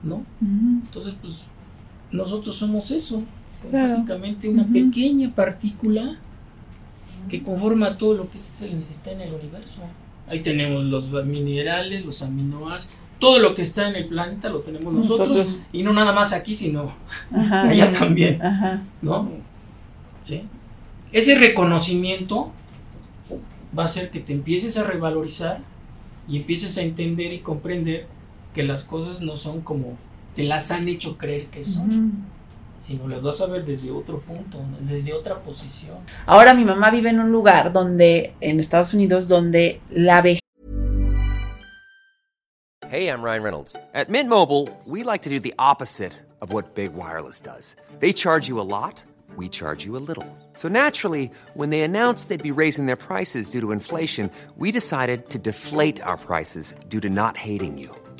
¿no? 0.01 0.23
Entonces, 0.41 1.15
pues 1.21 1.45
nosotros 2.11 2.55
somos 2.55 2.91
eso, 2.91 3.23
Claro. 3.69 3.87
básicamente 3.87 4.49
una 4.49 4.65
pequeña 4.65 5.29
partícula 5.33 6.17
que 7.29 7.41
conforma 7.43 7.97
todo 7.97 8.13
lo 8.15 8.29
que 8.29 8.37
es 8.37 8.61
el- 8.61 8.83
está 8.89 9.11
en 9.11 9.21
el 9.21 9.33
universo. 9.33 9.81
Ahí 10.27 10.39
tenemos 10.39 10.83
los 10.83 11.09
minerales, 11.25 12.05
los 12.05 12.21
aminoácidos, 12.21 12.95
todo 13.19 13.39
lo 13.39 13.55
que 13.55 13.61
está 13.61 13.87
en 13.89 13.95
el 13.95 14.07
planeta 14.07 14.49
lo 14.49 14.59
tenemos 14.59 14.93
nosotros, 14.93 15.29
Nosotros. 15.29 15.59
y 15.71 15.83
no 15.83 15.93
nada 15.93 16.11
más 16.13 16.33
aquí, 16.33 16.55
sino 16.55 16.93
Ajá. 17.31 17.63
allá 17.69 17.91
también, 17.91 18.41
Ajá. 18.41 18.83
¿no? 19.01 19.29
¿Sí? 20.23 20.43
Ese 21.11 21.35
reconocimiento 21.37 22.51
va 23.77 23.83
a 23.83 23.85
hacer 23.85 24.09
que 24.11 24.19
te 24.19 24.33
empieces 24.33 24.77
a 24.77 24.83
revalorizar 24.83 25.59
y 26.27 26.37
empieces 26.37 26.77
a 26.77 26.81
entender 26.81 27.33
y 27.33 27.39
comprender 27.39 28.07
que 28.53 28.63
las 28.63 28.83
cosas 28.83 29.21
no 29.21 29.35
son 29.37 29.61
como 29.61 29.97
te 30.35 30.43
las 30.43 30.71
han 30.71 30.87
hecho 30.87 31.17
creer 31.17 31.47
que 31.47 31.63
son, 31.63 32.23
sino 32.85 33.07
las 33.07 33.21
vas 33.21 33.41
a 33.41 33.47
ver 33.47 33.65
desde 33.65 33.91
otro 33.91 34.19
punto, 34.19 34.59
desde 34.79 35.13
otra 35.13 35.39
posición. 35.39 35.97
Ahora 36.25 36.53
mi 36.53 36.65
mamá 36.65 36.91
vive 36.91 37.09
en 37.09 37.19
un 37.19 37.31
lugar 37.31 37.71
donde, 37.71 38.33
en 38.41 38.59
Estados 38.59 38.93
Unidos, 38.93 39.27
donde 39.27 39.81
la 39.89 40.21
vejez 40.21 40.39
Hey, 42.89 43.07
I'm 43.07 43.23
Ryan 43.23 43.41
Reynolds. 43.41 43.75
At 43.95 44.09
Mint 44.09 44.29
Mobile, 44.29 44.69
we 44.85 45.03
like 45.03 45.23
to 45.23 45.29
do 45.31 45.39
the 45.39 45.55
opposite 45.57 46.13
of 46.41 46.53
what 46.53 46.75
Big 46.75 46.93
Wireless 46.93 47.39
does. 47.39 47.75
They 47.99 48.13
charge 48.13 48.47
you 48.47 48.59
a 48.59 48.69
lot, 48.69 49.01
we 49.35 49.49
charge 49.49 49.83
you 49.83 49.97
a 49.97 50.03
little. 50.07 50.27
So 50.53 50.67
naturally, 50.67 51.31
when 51.55 51.71
they 51.71 51.81
announced 51.81 52.29
they'd 52.29 52.43
be 52.43 52.51
raising 52.51 52.85
their 52.85 52.95
prices 52.95 53.49
due 53.49 53.61
to 53.61 53.71
inflation, 53.71 54.29
we 54.57 54.71
decided 54.71 55.31
to 55.31 55.39
deflate 55.39 56.01
our 56.01 56.17
prices 56.17 56.75
due 56.87 56.99
to 56.99 57.09
not 57.09 57.35
hating 57.35 57.79
you. 57.79 58.02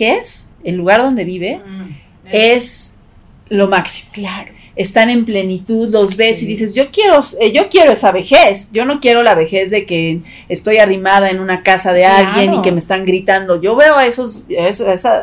Es, 0.00 0.50
el 0.64 0.76
lugar 0.76 1.02
donde 1.02 1.24
vive, 1.24 1.60
es 2.30 2.98
lo 3.48 3.68
máximo. 3.68 4.10
Claro. 4.12 4.52
Están 4.76 5.08
en 5.08 5.24
plenitud, 5.24 5.88
los 5.92 6.16
ves 6.16 6.42
y 6.42 6.46
dices, 6.46 6.74
yo 6.74 6.90
quiero, 6.90 7.20
eh, 7.40 7.52
yo 7.52 7.68
quiero 7.68 7.92
esa 7.92 8.10
vejez, 8.10 8.70
yo 8.72 8.84
no 8.84 8.98
quiero 8.98 9.22
la 9.22 9.36
vejez 9.36 9.70
de 9.70 9.86
que 9.86 10.20
estoy 10.48 10.78
arrimada 10.78 11.30
en 11.30 11.38
una 11.38 11.62
casa 11.62 11.92
de 11.92 12.00
Claro. 12.00 12.26
alguien 12.30 12.54
y 12.54 12.60
que 12.62 12.72
me 12.72 12.78
están 12.80 13.04
gritando. 13.04 13.60
Yo 13.62 13.76
veo 13.76 13.94
a 13.96 14.04
esos, 14.06 14.46
esa- 14.48 15.22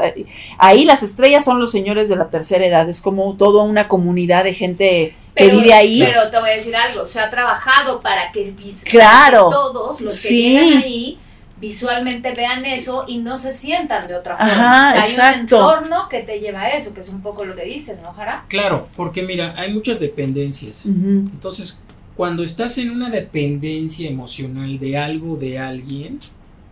ahí 0.57 0.85
las 0.85 1.03
estrellas 1.03 1.43
son 1.43 1.59
los 1.59 1.69
señores 1.69 2.07
de 2.07 2.15
la 2.15 2.29
tercera 2.29 2.65
edad, 2.65 2.87
es 2.89 3.01
como 3.01 3.35
toda 3.35 3.63
una 3.63 3.89
comunidad 3.89 4.45
de 4.45 4.53
gente 4.53 5.15
que 5.35 5.45
Pero- 5.47 5.57
vive 5.59 5.73
ahí. 5.73 5.99
Pero 6.01 6.29
te 6.31 6.39
voy 6.39 6.49
a 6.49 6.53
decir 6.53 6.75
algo, 6.75 7.05
se 7.05 7.19
ha 7.19 7.29
trabajado 7.29 7.99
para 7.99 8.31
que, 8.31 8.53
Claro. 8.89 9.49
todos 9.51 9.99
los 9.99 10.13
que 10.13 10.27
Sí. 10.29 10.49
llegan 10.53 10.83
ahí 10.83 11.19
visualmente 11.61 12.33
vean 12.33 12.65
eso 12.65 13.05
y 13.07 13.19
no 13.19 13.37
se 13.37 13.53
sientan 13.53 14.07
de 14.07 14.15
otra 14.15 14.35
forma. 14.35 14.51
Ajá, 14.51 14.89
o 14.89 14.91
sea, 14.93 15.01
hay 15.03 15.09
exacto. 15.09 15.57
un 15.57 15.61
entorno 15.73 16.09
que 16.09 16.21
te 16.23 16.39
lleva 16.39 16.61
a 16.61 16.69
eso, 16.69 16.93
que 16.93 17.01
es 17.01 17.09
un 17.09 17.21
poco 17.21 17.45
lo 17.45 17.55
que 17.55 17.63
dices, 17.63 18.01
¿no, 18.01 18.11
Jara? 18.11 18.45
Claro, 18.49 18.89
porque 18.95 19.21
mira, 19.21 19.53
hay 19.55 19.71
muchas 19.71 19.99
dependencias. 19.99 20.87
Entonces, 20.87 21.79
cuando 22.17 22.43
estás 22.43 22.77
en 22.79 22.89
una 22.89 23.09
dependencia 23.09 24.09
emocional 24.09 24.79
de 24.79 24.97
algo, 24.97 25.37
de 25.37 25.59
alguien, 25.59 26.19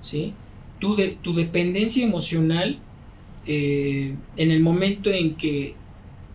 ¿sí? 0.01 0.33
Tu, 0.79 0.95
de, 0.95 1.09
tu 1.21 1.35
dependencia 1.35 2.03
emocional, 2.03 2.79
eh, 3.45 4.15
en 4.37 4.51
el 4.51 4.59
momento 4.59 5.11
en 5.11 5.35
que 5.35 5.75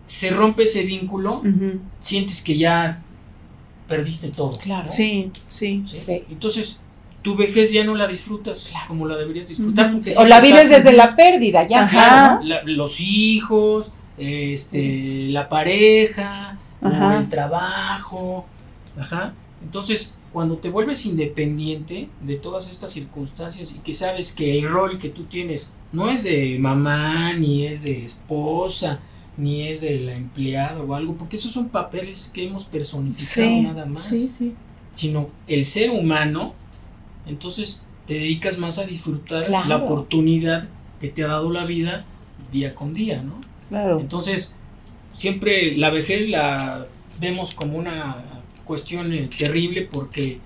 se 0.05 0.29
rompe 0.29 0.63
ese 0.63 0.83
vínculo, 0.83 1.43
sientes 1.99 2.41
que 2.41 2.57
ya 2.57 3.03
perdiste 3.87 4.29
todo. 4.29 4.57
Claro. 4.57 4.85
¿no? 4.85 4.91
Sí, 4.91 5.29
sí. 5.49 5.83
¿Sí? 5.87 5.99
Sí. 5.99 6.23
Entonces, 6.29 6.81
tu 7.25 7.35
vejez 7.35 7.71
ya 7.73 7.83
no 7.83 7.95
la 7.95 8.07
disfrutas 8.07 8.71
como 8.87 9.07
la 9.07 9.17
deberías 9.17 9.47
disfrutar. 9.49 9.91
O 10.17 10.25
la 10.25 10.39
vives 10.39 10.65
en- 10.65 10.69
desde 10.77 10.93
la 10.93 11.15
pérdida, 11.15 11.65
ya. 11.65 11.85
Ajá. 11.85 12.39
claro, 12.41 12.67
los 12.67 13.01
hijos, 13.01 13.91
este, 14.17 15.27
la 15.31 15.49
pareja, 15.49 16.57
Ajá. 16.81 17.17
el 17.17 17.27
trabajo, 17.27 18.45
ajá. 18.99 19.33
Entonces, 19.63 20.17
cuando 20.31 20.57
te 20.57 20.69
vuelves 20.69 21.05
independiente 21.07 22.09
de 22.21 22.35
todas 22.35 22.69
estas 22.69 22.91
circunstancias 22.91 23.73
y 23.75 23.79
que 23.79 23.93
sabes 23.93 24.31
que 24.31 24.57
el 24.59 24.69
rol 24.69 24.99
que 24.99 25.09
tú 25.09 25.23
tienes 25.23 25.73
no 25.91 26.09
es 26.11 26.23
de 26.23 26.57
mamá, 26.59 27.33
ni 27.33 27.65
es 27.65 27.83
de 27.83 28.05
esposa, 28.05 28.99
ni 29.37 29.67
es 29.67 29.81
de 29.81 29.99
la 29.99 30.13
empleada 30.13 30.79
o 30.81 30.93
algo, 30.93 31.15
porque 31.15 31.37
esos 31.37 31.51
son 31.51 31.69
papeles 31.69 32.29
que 32.33 32.45
hemos 32.45 32.65
personificado 32.65 33.47
Sí, 33.49 33.61
nada 33.61 33.85
más, 33.85 34.03
sí, 34.03 34.17
sí. 34.27 34.53
sino 34.93 35.29
el 35.47 35.65
ser 35.65 35.89
humano, 35.89 36.53
entonces 37.25 37.85
te 38.07 38.13
dedicas 38.15 38.57
más 38.59 38.77
a 38.79 38.85
disfrutar 38.85 39.45
Claro. 39.45 39.67
la 39.67 39.77
oportunidad 39.77 40.67
que 41.01 41.09
te 41.09 41.23
ha 41.23 41.27
dado 41.27 41.51
la 41.51 41.65
vida 41.65 42.05
día 42.51 42.75
con 42.75 42.93
día, 42.93 43.21
¿no? 43.23 43.33
Claro. 43.69 43.99
Entonces, 43.99 44.55
siempre 45.13 45.75
la 45.77 45.89
vejez 45.89 46.29
la 46.29 46.85
vemos 47.19 47.53
como 47.55 47.77
una 47.77 48.17
cuestión 48.65 49.13
eh, 49.13 49.29
terrible 49.37 49.87
porque 49.91 50.39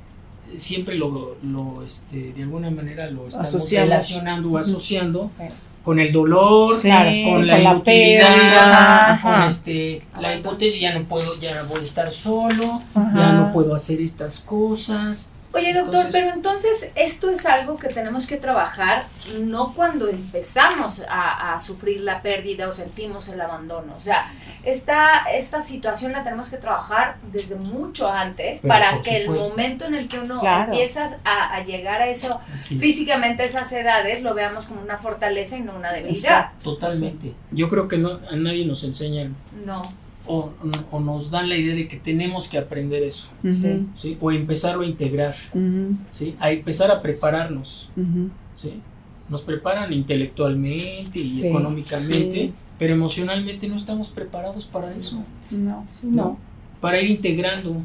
siempre 0.55 0.97
lo, 0.97 1.37
lo, 1.43 1.83
este, 1.83 2.33
de 2.33 2.43
alguna 2.43 2.69
manera 2.71 3.09
lo 3.09 3.27
estamos 3.27 3.49
Asociamos. 3.49 3.89
relacionando 3.89 4.51
o 4.51 4.57
asociando 4.57 5.29
Sí. 5.37 5.43
con 5.83 5.99
el 5.99 6.11
dolor, 6.11 6.75
Sí, 6.75 6.89
con 6.89 7.31
con 7.33 7.47
la 7.47 7.57
la 7.59 7.71
inutilidad, 7.73 8.29
pérdida, 8.29 9.19
con 9.21 9.31
ajá. 9.33 9.47
este, 9.47 10.01
la 10.19 10.35
impotencia, 10.35 10.91
ya 10.91 10.97
no 10.99 11.05
puedo, 11.05 11.39
ya 11.39 11.63
voy 11.63 11.79
a 11.79 11.83
estar 11.83 12.11
solo, 12.11 12.81
Ajá. 12.95 13.13
ya 13.15 13.33
no 13.33 13.51
puedo 13.53 13.75
hacer 13.75 13.99
estas 14.01 14.39
cosas. 14.39 15.33
Oye, 15.51 15.73
doctor, 15.73 15.95
Entonces- 15.95 16.11
pero 16.21 16.33
entonces 16.35 16.91
esto 16.95 17.29
es 17.31 17.45
algo 17.47 17.77
que 17.77 17.87
tenemos 17.87 18.27
que 18.27 18.37
trabajar 18.37 19.03
no 19.41 19.73
cuando 19.73 20.07
empezamos 20.07 21.03
a, 21.09 21.53
a 21.55 21.59
sufrir 21.59 22.01
la 22.01 22.21
pérdida 22.21 22.67
o 22.67 22.71
sentimos 22.71 23.29
el 23.29 23.41
abandono. 23.41 23.95
O 23.97 23.99
sea, 23.99 24.31
esta, 24.63 25.23
esta 25.33 25.59
situación 25.61 26.11
la 26.11 26.23
tenemos 26.23 26.49
que 26.49 26.57
trabajar 26.57 27.17
desde 27.31 27.55
mucho 27.55 28.11
antes 28.11 28.61
para 28.61 29.01
que 29.01 29.17
el 29.17 29.29
momento 29.31 29.85
en 29.85 29.95
el 29.95 30.07
que 30.07 30.19
uno 30.19 30.39
Claro. 30.39 30.71
empieza 30.71 31.17
a, 31.23 31.55
a 31.55 31.63
llegar 31.63 32.01
a 32.03 32.07
eso 32.07 32.39
físicamente 32.79 33.43
a 33.43 33.45
esas 33.45 33.71
edades, 33.73 34.21
lo 34.21 34.33
veamos 34.35 34.67
como 34.67 34.81
una 34.81 34.97
fortaleza 34.97 35.57
y 35.57 35.61
no 35.61 35.75
una 35.75 35.91
debilidad. 35.91 36.43
Exacto. 36.51 36.75
Totalmente. 36.75 37.33
Yo 37.51 37.69
creo 37.69 37.87
que 37.87 37.97
no, 37.97 38.19
a 38.29 38.35
nadie 38.35 38.65
nos 38.65 38.83
enseñan 38.83 39.35
No. 39.65 39.81
O, 40.29 40.51
o 40.91 40.99
nos 40.99 41.31
dan 41.31 41.49
la 41.49 41.57
idea 41.57 41.73
de 41.75 41.87
que 41.87 41.97
tenemos 41.97 42.47
que 42.47 42.57
aprender 42.59 43.01
eso, 43.03 43.27
Ujú, 43.43 43.87
¿sí? 43.95 44.17
O 44.21 44.31
empezarlo 44.31 44.83
a 44.83 44.85
integrar, 44.85 45.35
ujú, 45.53 45.95
¿sí? 46.11 46.35
A 46.39 46.51
empezar 46.51 46.91
a 46.91 47.01
prepararnos, 47.01 47.89
ujú. 47.97 48.29
¿sí? 48.53 48.79
Nos 49.27 49.41
preparan 49.41 49.91
intelectualmente 49.91 51.19
y 51.19 51.23
Sí, 51.23 51.47
económicamente, 51.47 52.31
sí. 52.31 52.53
pero 52.77 52.93
emocionalmente 52.93 53.67
no 53.67 53.75
estamos 53.75 54.09
preparados 54.09 54.65
para 54.65 54.93
eso, 54.95 55.23
No. 55.51 55.85
¿no? 56.03 56.37
Para 56.79 57.01
ir 57.01 57.09
integrando, 57.09 57.81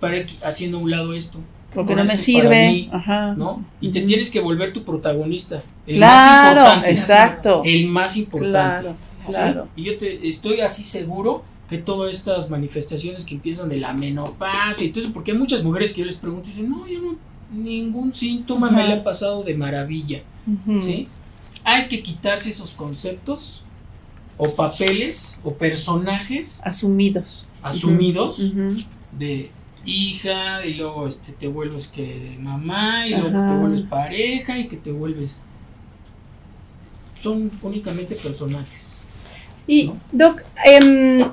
para 0.00 0.18
ir 0.18 0.26
haciendo 0.44 0.78
a 0.78 0.80
un 0.80 0.90
lado 0.90 1.12
esto. 1.14 1.38
Lo 1.74 1.84
que 1.84 1.92
Ahora 1.92 2.04
no 2.04 2.12
me 2.12 2.16
sirve. 2.18 2.68
mí, 2.70 2.88
Ajá. 2.92 3.34
¿no? 3.34 3.62
Y 3.80 3.90
te 3.90 4.00
tienes 4.02 4.30
que 4.30 4.40
volver 4.40 4.72
tu 4.72 4.84
protagonista. 4.84 5.62
El 5.86 5.98
más 6.00 6.10
Claro, 6.10 6.60
importante. 6.60 6.90
exacto. 6.90 7.62
El 7.64 7.86
más 7.88 8.16
importante. 8.16 8.82
Claro, 8.82 8.96
¿sí? 9.26 9.32
claro. 9.34 9.68
Y 9.76 9.82
yo 9.82 9.98
te, 9.98 10.26
estoy 10.28 10.60
así 10.62 10.82
seguro 10.82 11.42
que 11.68 11.78
todas 11.78 12.16
estas 12.16 12.48
manifestaciones 12.48 13.24
que 13.24 13.34
empiezan 13.34 13.68
de 13.68 13.78
la 13.78 13.92
menopausia 13.92 14.86
y 14.86 14.90
todo 14.90 15.04
eso, 15.04 15.12
porque 15.12 15.32
hay 15.32 15.38
muchas 15.38 15.62
mujeres 15.62 15.92
que 15.92 16.00
yo 16.00 16.06
les 16.06 16.16
pregunto 16.16 16.48
y 16.48 16.52
dicen, 16.52 16.70
no, 16.70 16.86
yo 16.88 17.00
no, 17.00 17.16
ningún 17.52 18.12
síntoma 18.12 18.70
me 18.70 18.86
le 18.86 18.94
ha 18.94 19.04
pasado 19.04 19.42
de 19.42 19.54
maravilla. 19.54 20.22
¿sí? 20.80 21.08
Hay 21.64 21.88
que 21.88 22.02
quitarse 22.02 22.50
esos 22.50 22.70
conceptos 22.70 23.64
o 24.38 24.48
papeles 24.54 25.40
o 25.44 25.52
personajes 25.52 26.62
Asumidos. 26.64 27.46
asumidos 27.60 28.54
de 29.18 29.50
hija 29.84 30.64
y 30.64 30.74
luego 30.74 31.08
este 31.08 31.32
te 31.32 31.48
vuelves 31.48 31.88
que 31.88 32.36
mamá 32.40 33.06
y 33.06 33.10
luego 33.10 33.30
que 33.30 33.46
te 33.46 33.54
vuelves 33.56 33.82
pareja 33.82 34.58
y 34.58 34.68
que 34.68 34.76
te 34.76 34.92
vuelves 34.92 35.40
son 37.20 37.50
únicamente 37.62 38.14
personajes 38.14 39.04
Y, 39.66 39.86
¿no? 39.86 39.96
Doc, 40.12 40.42
eh, 40.64 41.26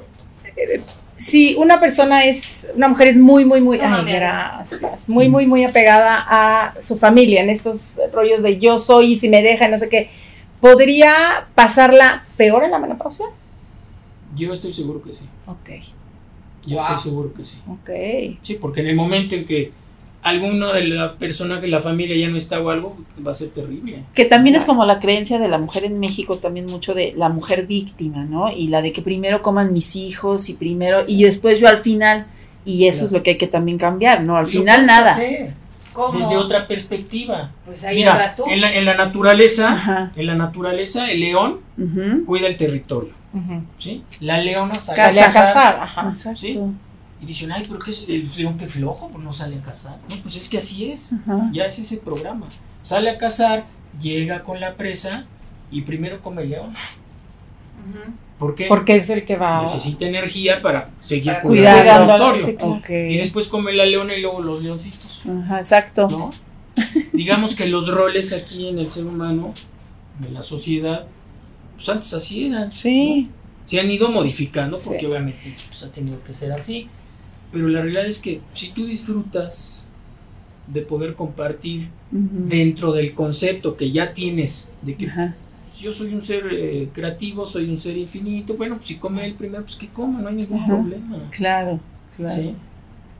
si 1.17 1.55
una 1.55 1.79
persona 1.79 2.25
es, 2.25 2.69
una 2.75 2.87
mujer 2.89 3.07
es 3.07 3.17
muy, 3.17 3.45
muy, 3.45 3.61
muy, 3.61 3.79
ay, 3.79 4.05
gracias, 4.05 4.81
muy, 5.07 5.29
muy, 5.29 5.45
muy 5.47 5.63
apegada 5.63 6.25
a 6.27 6.73
su 6.83 6.97
familia, 6.97 7.41
en 7.41 7.49
estos 7.49 7.99
rollos 8.13 8.41
de 8.43 8.59
yo 8.59 8.77
soy 8.77 9.13
y 9.13 9.15
si 9.15 9.29
me 9.29 9.41
deja, 9.41 9.67
y 9.67 9.71
no 9.71 9.77
sé 9.77 9.87
qué, 9.89 10.09
¿podría 10.59 11.47
pasarla 11.55 12.25
peor 12.37 12.63
en 12.65 12.71
la 12.71 12.79
menopausia? 12.79 13.25
yo 14.35 14.51
estoy 14.53 14.73
seguro 14.73 15.01
que 15.01 15.13
sí 15.13 15.25
Ok, 15.45 15.69
yo 16.65 16.75
Wow. 16.75 16.85
estoy 16.87 16.97
seguro 17.11 17.33
que 17.33 17.45
sí 17.45 17.61
ok. 17.69 18.39
sí 18.41 18.55
porque 18.55 18.81
en 18.81 18.87
el 18.87 18.95
momento 18.95 19.35
en 19.35 19.45
que 19.45 19.71
alguno 20.25 20.73
de 20.73 20.83
la 20.88 21.13
persona 21.13 21.61
que 21.61 21.67
la 21.67 21.81
familia 21.81 22.17
ya 22.17 22.27
no 22.27 22.35
está 22.38 22.59
o 22.59 22.69
algo, 22.71 22.97
va 23.25 23.31
a 23.31 23.33
ser 23.35 23.49
terrible. 23.49 24.03
Que 24.13 24.25
también 24.25 24.55
es 24.55 24.65
como 24.65 24.83
la 24.83 24.99
creencia 24.99 25.38
de 25.39 25.47
la 25.47 25.59
mujer 25.59 25.85
en 25.85 25.99
México, 25.99 26.38
también 26.38 26.65
mucho 26.65 26.93
de 26.95 27.13
la 27.15 27.29
mujer 27.29 27.67
víctima, 27.67 28.25
¿no? 28.25 28.51
Y 28.51 28.67
la 28.67 28.81
de 28.81 28.91
que 28.91 29.01
primero 29.03 29.41
coman 29.41 29.71
mis 29.71 29.95
hijos 29.95 30.49
y 30.49 30.55
primero, 30.55 30.97
y 31.07 31.23
después 31.23 31.59
yo 31.59 31.67
al 31.67 31.77
final, 31.77 32.25
y 32.65 32.88
eso 32.88 33.05
es 33.05 33.11
lo 33.11 33.21
que 33.21 33.31
hay 33.31 33.38
que 33.38 33.47
también 33.47 33.77
cambiar, 33.77 34.23
¿no? 34.23 34.35
Al 34.35 34.47
final 34.47 34.85
nada. 34.85 35.11
hacer 35.11 35.53
¿Cómo? 35.93 36.19
Desde 36.19 36.35
otra 36.35 36.67
perspectiva. 36.67 37.51
Pues 37.63 37.85
ahí 37.85 37.97
Mira, 37.97 38.11
entras 38.11 38.35
tú. 38.35 38.43
en 38.49 38.59
la, 38.59 38.73
en 38.75 38.83
la 38.83 38.95
naturaleza, 38.95 39.71
Ajá. 39.71 40.11
en 40.15 40.25
la 40.25 40.35
naturaleza, 40.35 41.09
el 41.09 41.21
león 41.21 41.59
cuida 42.25 42.47
el 42.47 42.57
territorio. 42.57 43.13
¿sí? 43.77 44.03
La 44.19 44.39
leona 44.39 44.75
sale 44.75 45.21
a 45.21 45.31
cazar, 45.31 45.79
ajá. 45.81 46.13
¿sí? 46.13 46.59
Y 47.21 47.25
dicen, 47.25 47.51
ay, 47.51 47.65
pero 47.67 47.80
¿qué 47.80 47.91
es 47.91 48.04
el 48.08 48.30
león 48.38 48.58
que 48.58 48.67
flojo? 48.67 49.08
Pues 49.10 49.23
no 49.23 49.32
sale 49.32 49.58
a 49.58 49.62
cazar. 49.62 49.97
No, 50.10 50.15
pues 50.23 50.36
es 50.36 50.49
que 50.49 50.58
así 50.58 50.91
es. 50.91 51.13
Ajá. 51.13 51.49
Ya 51.54 51.65
es 51.65 51.80
ese 51.80 51.97
programa. 51.97 52.47
Sale 52.82 53.10
a 53.10 53.17
cazar, 53.17 53.65
llega 54.01 54.43
con 54.43 54.60
la 54.60 54.75
presa 54.75 55.25
y 55.71 55.82
primero 55.82 56.21
come 56.21 56.43
el 56.43 56.49
león. 56.49 56.73
¿Por 58.38 58.54
qué? 58.56 58.65
Porque 58.67 58.97
es 58.97 59.10
el 59.10 59.23
que 59.23 59.38
va 59.38 59.62
necesita 59.62 60.06
energía 60.06 60.62
para 60.62 60.89
seguir 60.99 61.25
Para 61.34 61.39
cuidando 61.41 61.80
el 61.80 61.84
cuidarlo. 61.86 62.34
territorio. 62.34 62.45
Sí, 62.45 62.56
claro. 62.58 62.73
Ok. 62.73 62.89
Y 62.89 63.17
después 63.17 63.47
come 63.47 63.71
la 63.73 63.86
leona 63.86 64.13
y 64.15 64.21
luego 64.21 64.41
los 64.41 64.62
leoncitos. 64.62 65.23
Ajá, 65.25 65.58
exacto. 65.58 66.08
¿no? 66.10 66.32
Digamos 67.13 67.56
que 67.56 67.67
los 67.67 67.88
roles 67.88 68.34
aquí 68.34 68.67
en 68.67 68.80
el 68.80 68.89
ser 68.89 69.06
humano, 69.06 69.54
en 70.25 70.34
la 70.34 70.41
sociedad, 70.41 71.06
pues 71.75 71.88
antes 71.88 72.13
así 72.13 72.47
eran. 72.47 72.71
Sí. 72.71 73.21
¿no? 73.30 73.36
Se 73.65 73.80
han 73.80 73.89
ido 73.89 74.10
modificando 74.10 74.78
porque 74.84 74.99
Sí. 74.99 75.06
obviamente 75.06 75.56
pues, 75.69 75.84
ha 75.84 75.91
tenido 75.91 76.21
que 76.23 76.34
ser 76.34 76.51
así. 76.51 76.89
Pero 77.55 77.69
la 77.69 77.81
realidad 77.81 78.05
es 78.05 78.19
que 78.19 78.41
si 78.51 78.71
tú 78.73 78.85
disfrutas 78.85 79.87
de 80.67 80.81
poder 80.81 81.13
compartir 81.13 81.87
dentro 82.11 82.91
del 82.91 83.13
concepto 83.13 83.77
que 83.77 83.91
ya 83.91 84.11
tienes 84.13 84.73
de 84.81 84.95
que 84.95 85.07
Ajá. 85.07 85.37
pues, 85.63 85.79
yo 85.79 85.93
soy 85.93 86.13
un 86.13 86.21
ser 86.21 86.43
eh, 86.51 86.89
creativo, 86.93 87.47
soy 87.47 87.69
un 87.69 87.77
ser 87.77 87.95
infinito, 87.95 88.55
bueno, 88.55 88.75
pues 88.75 88.87
si 88.89 88.95
come 88.95 89.25
el 89.25 89.35
primero, 89.35 89.63
pues 89.63 89.77
que 89.77 89.87
coma, 89.87 90.19
no 90.19 90.27
hay 90.27 90.35
ningún 90.35 90.59
Ajá. 90.63 90.67
problema. 90.67 91.29
Claro, 91.31 91.79
claro. 92.13 92.41
¿sí? 92.41 92.55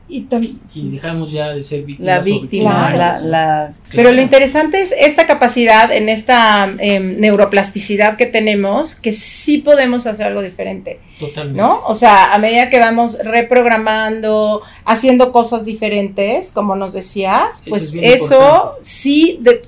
Y 0.08 0.90
dejamos 0.90 1.32
ya 1.32 1.48
de 1.48 1.62
ser 1.64 1.82
víctimas. 1.82 2.06
La 2.16 2.20
víctima, 2.22 2.90
la, 2.94 3.18
la- 3.20 3.72
Pero 3.90 4.12
lo 4.12 4.22
interesante 4.22 4.80
es 4.80 4.94
esta 4.96 5.26
capacidad, 5.26 5.90
en 5.90 6.08
esta 6.08 6.72
em, 6.78 7.18
neuroplasticidad 7.18 8.16
que 8.16 8.26
tenemos, 8.26 8.94
que 8.94 9.10
sí 9.12 9.58
podemos 9.58 10.06
hacer 10.06 10.26
algo 10.28 10.42
diferente, 10.42 11.00
Totalmente. 11.18 11.60
¿no? 11.60 11.80
O 11.86 11.94
sea, 11.96 12.32
a 12.32 12.38
medida 12.38 12.70
que 12.70 12.78
vamos 12.78 13.18
reprogramando, 13.24 14.62
haciendo 14.84 15.32
cosas 15.32 15.64
diferentes, 15.64 16.52
como 16.52 16.76
nos 16.76 16.92
decías, 16.92 17.62
Eso 17.62 17.70
pues 17.70 17.92
es 17.94 18.22
eso 18.22 18.76
sí, 18.80 19.38
de- 19.42 19.62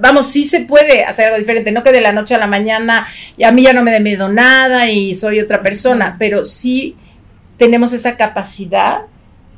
vamos, 0.00 0.26
sí 0.26 0.42
se 0.42 0.60
puede 0.60 1.04
hacer 1.04 1.26
algo 1.26 1.38
diferente, 1.38 1.70
no 1.70 1.82
que 1.84 1.92
de 1.92 2.00
la 2.00 2.12
noche 2.12 2.34
a 2.34 2.38
la 2.38 2.46
mañana 2.48 3.06
y 3.36 3.44
a 3.44 3.52
mí 3.52 3.62
ya 3.62 3.72
no 3.72 3.82
me 3.84 3.92
dé 3.92 4.00
miedo 4.00 4.28
nada 4.28 4.90
y 4.90 5.14
soy 5.14 5.38
otra 5.38 5.62
persona, 5.62 6.16
pero 6.18 6.42
sí 6.42 6.96
tenemos 7.56 7.92
esta 7.92 8.16
capacidad 8.16 9.02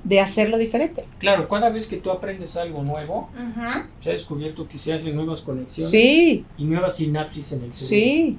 de 0.09 0.21
hacerlo 0.21 0.57
diferente. 0.57 1.05
Claro, 1.19 1.49
cada 1.49 1.69
vez 1.69 1.87
que 1.87 1.99
tú 1.99 2.11
aprendes 2.11 2.57
algo 2.57 2.83
nuevo, 2.83 3.29
Ujú. 3.35 3.61
se 4.01 4.09
ha 4.11 4.13
descubierto 4.13 4.67
que 4.67 4.79
se 4.79 4.95
hacen 4.95 5.15
nuevas 5.15 5.41
conexiones 5.43 5.91
Sí, 5.91 6.45
y 6.57 6.65
nuevas 6.65 6.97
sinapsis 6.97 7.53
en 7.53 7.65
el 7.65 7.73
cerebro. 7.75 7.89
sí, 8.07 8.39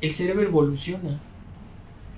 El 0.00 0.14
cerebro 0.14 0.42
evoluciona. 0.42 1.20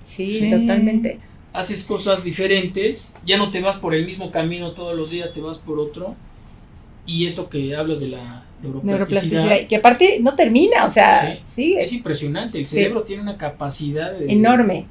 sí, 0.01 0.31
Sí. 0.39 0.49
totalmente. 0.49 1.19
Haces 1.53 1.83
cosas 1.83 2.23
diferentes, 2.23 3.17
ya 3.25 3.37
no 3.37 3.51
te 3.51 3.61
vas 3.61 3.77
por 3.77 3.93
el 3.93 4.05
mismo 4.05 4.31
camino 4.31 4.71
todos 4.71 4.97
los 4.97 5.09
días, 5.11 5.33
te 5.33 5.41
vas 5.41 5.59
por 5.59 5.79
otro. 5.79 6.15
Y 7.05 7.27
esto 7.27 7.49
que 7.49 7.75
hablas 7.75 7.99
de 7.99 8.07
la 8.07 8.43
neuroplasticidad, 8.63 9.21
neuroplasticidad, 9.43 9.67
que 9.69 9.75
aparte 9.75 10.17
no 10.21 10.35
termina, 10.35 10.85
o 10.85 10.89
sea, 10.89 11.39
sí, 11.45 11.75
es 11.77 11.89
es 11.89 11.93
impresionante. 11.93 12.57
El 12.57 12.65
Sí. 12.65 12.77
cerebro 12.77 13.03
tiene 13.03 13.21
una 13.21 13.37
capacidad 13.37 14.11
de- 14.11 14.31
enorme. 14.33 14.87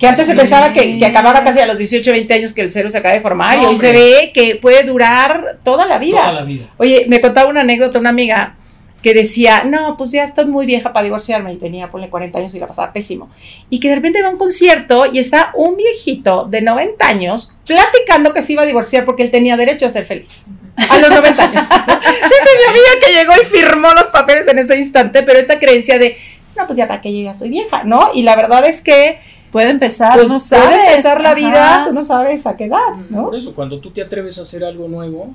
Que 0.00 0.08
antes 0.08 0.24
se 0.26 0.32
Sí. 0.32 0.38
pensaba 0.38 0.72
que, 0.72 0.98
que 0.98 1.04
acababa 1.06 1.44
casi 1.44 1.60
a 1.60 1.66
los 1.66 1.76
18, 1.78 2.10
20 2.10 2.34
años 2.34 2.52
que 2.54 2.62
el 2.62 2.70
cerebro 2.70 2.90
se 2.90 2.98
acaba 2.98 3.14
de 3.14 3.20
formar 3.20 3.58
y 3.58 3.62
No, 3.62 3.68
hoy 3.68 3.76
se 3.76 3.92
ve 3.92 4.30
que 4.34 4.56
puede 4.56 4.82
durar 4.84 5.58
toda 5.62 5.84
la 5.86 5.98
vida. 5.98 6.18
Toda 6.18 6.32
la 6.32 6.42
vida. 6.42 6.64
Oye, 6.78 7.04
me 7.08 7.20
contaba 7.20 7.48
una 7.50 7.60
anécdota 7.60 7.98
una 7.98 8.10
amiga 8.10 8.56
que 9.02 9.14
decía, 9.14 9.64
no, 9.64 9.96
pues 9.96 10.10
ya 10.12 10.24
estoy 10.24 10.44
muy 10.46 10.66
vieja 10.66 10.92
para 10.92 11.04
divorciarme 11.04 11.52
y 11.54 11.56
tenía, 11.56 11.90
ponle 11.90 12.10
40 12.10 12.38
años 12.38 12.54
y 12.54 12.58
la 12.58 12.66
pasaba 12.66 12.92
pésimo. 12.92 13.30
Y 13.70 13.80
que 13.80 13.88
de 13.88 13.94
repente 13.94 14.20
va 14.20 14.28
a 14.28 14.30
un 14.30 14.36
concierto 14.38 15.06
y 15.10 15.18
está 15.18 15.52
un 15.54 15.76
viejito 15.76 16.44
de 16.50 16.60
90 16.60 17.06
años 17.06 17.54
platicando 17.66 18.34
que 18.34 18.42
se 18.42 18.52
iba 18.54 18.62
a 18.62 18.66
divorciar 18.66 19.04
porque 19.06 19.22
él 19.22 19.30
tenía 19.30 19.56
derecho 19.56 19.86
a 19.86 19.90
ser 19.90 20.04
feliz. 20.04 20.44
A 20.76 20.98
los 20.98 21.08
90 21.10 21.42
años. 21.42 21.62
Dice 21.68 22.50
mi 22.58 22.70
amiga 22.70 22.90
que 23.06 23.12
llegó 23.12 23.32
y 23.40 23.44
firmó 23.46 23.88
los 23.92 24.04
papeles 24.04 24.46
en 24.48 24.58
ese 24.58 24.76
instante, 24.78 25.22
pero 25.22 25.38
esta 25.38 25.58
creencia 25.58 25.98
de, 25.98 26.16
no, 26.56 26.66
pues 26.66 26.76
ya 26.78 26.86
para 26.86 27.00
que 27.00 27.10
yo 27.16 27.22
ya 27.24 27.32
soy 27.34 27.48
vieja, 27.48 27.84
¿no? 27.84 28.10
Y 28.14 28.22
la 28.22 28.36
verdad 28.36 28.66
es 28.66 28.82
que 28.82 29.18
puede 29.50 29.70
empezar, 29.70 30.14
pues, 30.16 30.28
no 30.28 30.36
puede 30.36 30.40
sabes. 30.40 30.76
empezar 30.90 31.20
la 31.20 31.30
Ajá. 31.30 31.34
vida, 31.38 31.84
tú 31.88 31.92
no 31.94 32.02
sabes 32.02 32.46
a 32.46 32.56
qué 32.56 32.64
edad, 32.66 32.94
¿no? 33.08 33.24
Por 33.26 33.34
eso, 33.36 33.54
cuando 33.54 33.78
tú 33.80 33.90
te 33.90 34.02
atreves 34.02 34.38
a 34.38 34.42
hacer 34.42 34.64
algo 34.64 34.88
nuevo, 34.88 35.34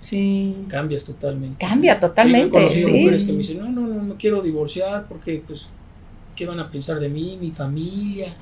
Sí. 0.00 0.64
cambias 0.68 1.04
totalmente. 1.04 1.64
Cambia 1.64 2.00
totalmente, 2.00 2.50
Yo 2.52 2.58
he 2.58 2.62
conocido 2.62 2.88
sí. 2.88 2.94
mujeres 3.00 3.22
que 3.24 3.32
me 3.32 3.38
dicen, 3.38 3.58
no, 3.60 3.68
no, 3.68 3.86
no, 3.86 4.02
no 4.02 4.14
quiero 4.16 4.40
divorciar 4.40 5.04
porque, 5.08 5.42
pues, 5.46 5.68
¿qué 6.34 6.46
van 6.46 6.58
a 6.58 6.70
pensar 6.70 6.98
de 7.00 7.08
mí, 7.10 7.36
mi 7.40 7.50
familia, 7.50 8.34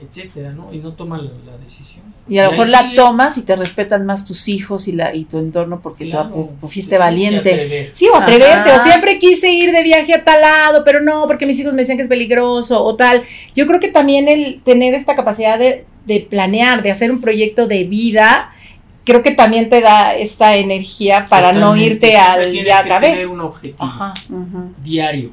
etcétera, 0.00 0.52
¿no? 0.52 0.72
Y 0.72 0.78
no 0.78 0.92
toman 0.92 1.24
la, 1.24 1.52
la 1.52 1.58
decisión. 1.58 2.04
Y 2.28 2.38
a 2.38 2.44
lo 2.44 2.50
mejor 2.52 2.68
la 2.68 2.82
sigue. 2.82 2.94
tomas 2.96 3.38
y 3.38 3.42
te 3.42 3.56
respetan 3.56 4.04
más 4.06 4.24
tus 4.24 4.48
hijos 4.48 4.86
y 4.86 4.92
la 4.92 5.14
y 5.14 5.24
tu 5.24 5.38
entorno 5.38 5.80
porque 5.80 6.04
tú 6.04 6.10
Claro, 6.10 6.50
fuiste 6.68 6.98
valiente. 6.98 7.88
Sí, 7.92 8.06
o 8.12 8.16
atreverte, 8.16 8.70
Ajá. 8.70 8.80
o 8.80 8.84
siempre 8.84 9.18
quise 9.18 9.50
ir 9.50 9.72
de 9.72 9.82
viaje 9.82 10.14
a 10.14 10.24
tal 10.24 10.40
lado, 10.40 10.84
pero 10.84 11.00
no, 11.00 11.26
porque 11.26 11.46
mis 11.46 11.58
hijos 11.58 11.72
me 11.72 11.82
decían 11.82 11.96
que 11.96 12.02
es 12.02 12.08
peligroso 12.08 12.84
o 12.84 12.96
tal. 12.96 13.22
Yo 13.56 13.66
creo 13.66 13.80
que 13.80 13.88
también 13.88 14.28
el 14.28 14.60
tener 14.62 14.94
esta 14.94 15.16
capacidad 15.16 15.58
de, 15.58 15.86
de 16.06 16.20
planear, 16.20 16.82
de 16.82 16.90
hacer 16.90 17.10
un 17.10 17.20
proyecto 17.20 17.66
de 17.66 17.84
vida, 17.84 18.52
creo 19.04 19.22
que 19.22 19.30
también 19.30 19.70
te 19.70 19.80
da 19.80 20.14
esta 20.14 20.56
energía 20.56 21.24
para 21.30 21.52
no 21.52 21.74
irte 21.76 22.18
al 22.18 22.52
que 22.52 22.70
acabé. 22.70 23.08
tener 23.08 23.26
un 23.28 23.40
objetivo 23.40 23.82
Ajá. 23.82 24.12
Diario, 24.84 25.30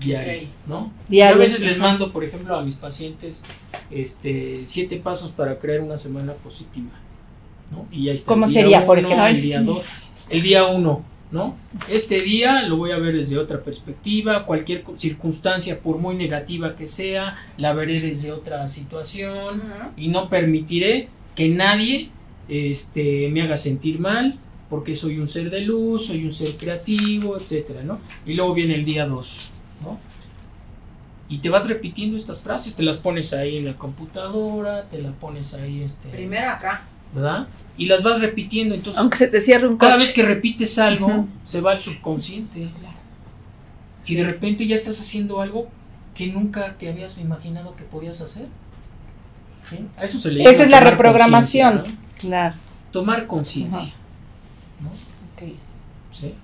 diario. 0.00 0.48
¿no? 0.66 0.92
Diario, 1.08 1.36
Yo 1.36 1.42
a 1.42 1.44
veces 1.44 1.60
les 1.60 1.78
mando, 1.78 2.12
por 2.12 2.24
ejemplo, 2.24 2.56
a 2.56 2.62
mis 2.62 2.76
pacientes 2.76 3.44
este, 3.90 4.62
siete 4.64 4.96
pasos 4.96 5.30
para 5.30 5.58
crear 5.58 5.80
una 5.80 5.96
semana 5.96 6.32
positiva, 6.34 6.90
¿no? 7.70 7.86
Y 7.90 8.08
ahí 8.08 8.14
está 8.14 8.28
¿Cómo 8.28 8.46
el 8.46 8.52
día 8.52 8.62
sería, 8.62 8.86
por 8.86 8.98
ejemplo? 8.98 9.26
El 9.26 9.40
día 9.40 9.58
sí. 9.58 9.64
dos, 9.64 9.82
el 10.28 10.42
día 10.42 10.66
uno, 10.66 11.04
¿no? 11.30 11.56
Este 11.88 12.20
día 12.20 12.62
lo 12.62 12.76
voy 12.76 12.92
a 12.92 12.98
ver 12.98 13.16
desde 13.16 13.38
otra 13.38 13.62
perspectiva, 13.62 14.46
cualquier 14.46 14.84
circunstancia, 14.96 15.80
por 15.80 15.98
muy 15.98 16.16
negativa 16.16 16.76
que 16.76 16.86
sea, 16.86 17.38
la 17.56 17.72
veré 17.72 18.00
desde 18.00 18.32
otra 18.32 18.66
situación 18.68 19.62
y 19.96 20.08
no 20.08 20.28
permitiré 20.28 21.08
que 21.34 21.48
nadie 21.48 22.10
este, 22.48 23.28
me 23.30 23.42
haga 23.42 23.56
sentir 23.56 24.00
mal 24.00 24.38
porque 24.68 24.94
soy 24.94 25.18
un 25.18 25.26
ser 25.26 25.50
de 25.50 25.62
luz, 25.62 26.06
soy 26.06 26.24
un 26.24 26.32
ser 26.32 26.56
creativo, 26.56 27.36
etcétera, 27.36 27.82
¿no? 27.82 27.98
Y 28.24 28.34
luego 28.34 28.54
viene 28.54 28.76
el 28.76 28.84
día 28.84 29.04
2, 29.04 29.52
¿no? 29.58 29.59
Y 31.30 31.38
te 31.38 31.48
vas 31.48 31.66
repitiendo 31.68 32.16
estas 32.16 32.42
frases, 32.42 32.74
te 32.74 32.82
las 32.82 32.98
pones 32.98 33.32
ahí 33.32 33.56
en 33.58 33.64
la 33.64 33.74
computadora, 33.78 34.84
te 34.90 35.00
las 35.00 35.12
pones 35.14 35.54
ahí, 35.54 35.82
este, 35.82 36.08
Primero 36.10 36.50
acá. 36.50 36.82
¿verdad? 37.14 37.46
Y 37.76 37.86
las 37.86 38.02
vas 38.02 38.20
repitiendo, 38.20 38.74
entonces 38.74 39.00
Aunque 39.00 39.16
se 39.16 39.28
te 39.28 39.40
cierre 39.40 39.66
un 39.66 39.76
cada 39.76 39.94
coche. 39.94 40.04
vez 40.06 40.14
que 40.14 40.22
repites 40.22 40.78
algo, 40.78 41.26
se 41.44 41.60
va 41.60 41.72
al 41.72 41.78
subconsciente. 41.78 42.68
Y 44.06 44.14
de 44.16 44.24
repente 44.24 44.66
ya 44.66 44.74
estás 44.74 45.00
haciendo 45.00 45.40
algo 45.40 45.68
que 46.14 46.26
nunca 46.26 46.76
te 46.76 46.88
habías 46.88 47.18
imaginado 47.18 47.76
que 47.76 47.84
podías 47.84 48.20
hacer. 48.20 48.48
¿Sí? 49.68 49.86
A 49.96 50.04
eso 50.04 50.18
se 50.18 50.32
le 50.32 50.42
Esa 50.42 50.64
es 50.64 50.70
la 50.70 50.80
reprogramación. 50.80 51.84
Claro. 52.18 52.56
Tomar 52.90 53.26
conciencia. 53.26 53.94
¿no? 54.80 54.88
Ok. 54.90 55.52
¿Sí? 56.10 56.34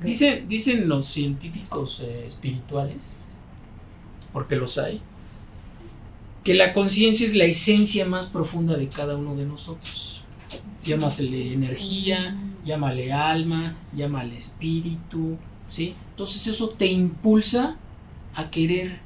Dicen, 0.00 0.48
dicen 0.48 0.88
los 0.88 1.06
científicos 1.06 2.02
eh, 2.04 2.24
espirituales, 2.26 3.31
porque 4.32 4.56
los 4.56 4.78
hay, 4.78 5.00
que 6.44 6.54
la 6.54 6.72
conciencia 6.72 7.26
es 7.26 7.34
la 7.34 7.44
esencia 7.44 8.04
más 8.04 8.26
profunda 8.26 8.76
de 8.76 8.88
cada 8.88 9.16
uno 9.16 9.36
de 9.36 9.46
nosotros. 9.46 10.24
Llámasele 10.82 11.52
energía, 11.52 12.36
llámale 12.64 13.12
alma, 13.12 13.76
llámale 13.94 14.36
espíritu, 14.36 15.36
¿sí? 15.66 15.94
Entonces 16.10 16.46
eso 16.48 16.68
te 16.70 16.86
impulsa 16.86 17.76
a 18.34 18.50
querer 18.50 19.00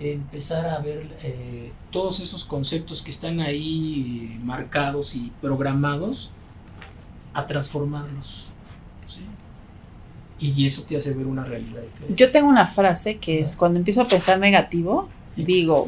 empezar 0.00 0.68
a 0.68 0.78
ver 0.78 1.16
eh, 1.22 1.72
todos 1.90 2.20
esos 2.20 2.44
conceptos 2.44 3.02
que 3.02 3.10
están 3.10 3.40
ahí 3.40 4.38
marcados 4.42 5.14
y 5.14 5.30
programados, 5.40 6.30
a 7.34 7.46
transformarlos, 7.46 8.50
¿sí? 9.06 9.20
Y 10.40 10.64
eso 10.66 10.82
te 10.88 10.96
hace 10.96 11.12
ver 11.14 11.26
una 11.26 11.44
realidad 11.44 11.82
diferente. 11.82 12.14
Yo 12.16 12.30
tengo 12.30 12.48
una 12.48 12.66
frase 12.66 13.18
que 13.18 13.40
es 13.40 13.56
cuando 13.56 13.78
empiezo 13.78 14.00
a 14.00 14.06
pensar 14.06 14.38
negativo, 14.38 15.08
digo, 15.36 15.86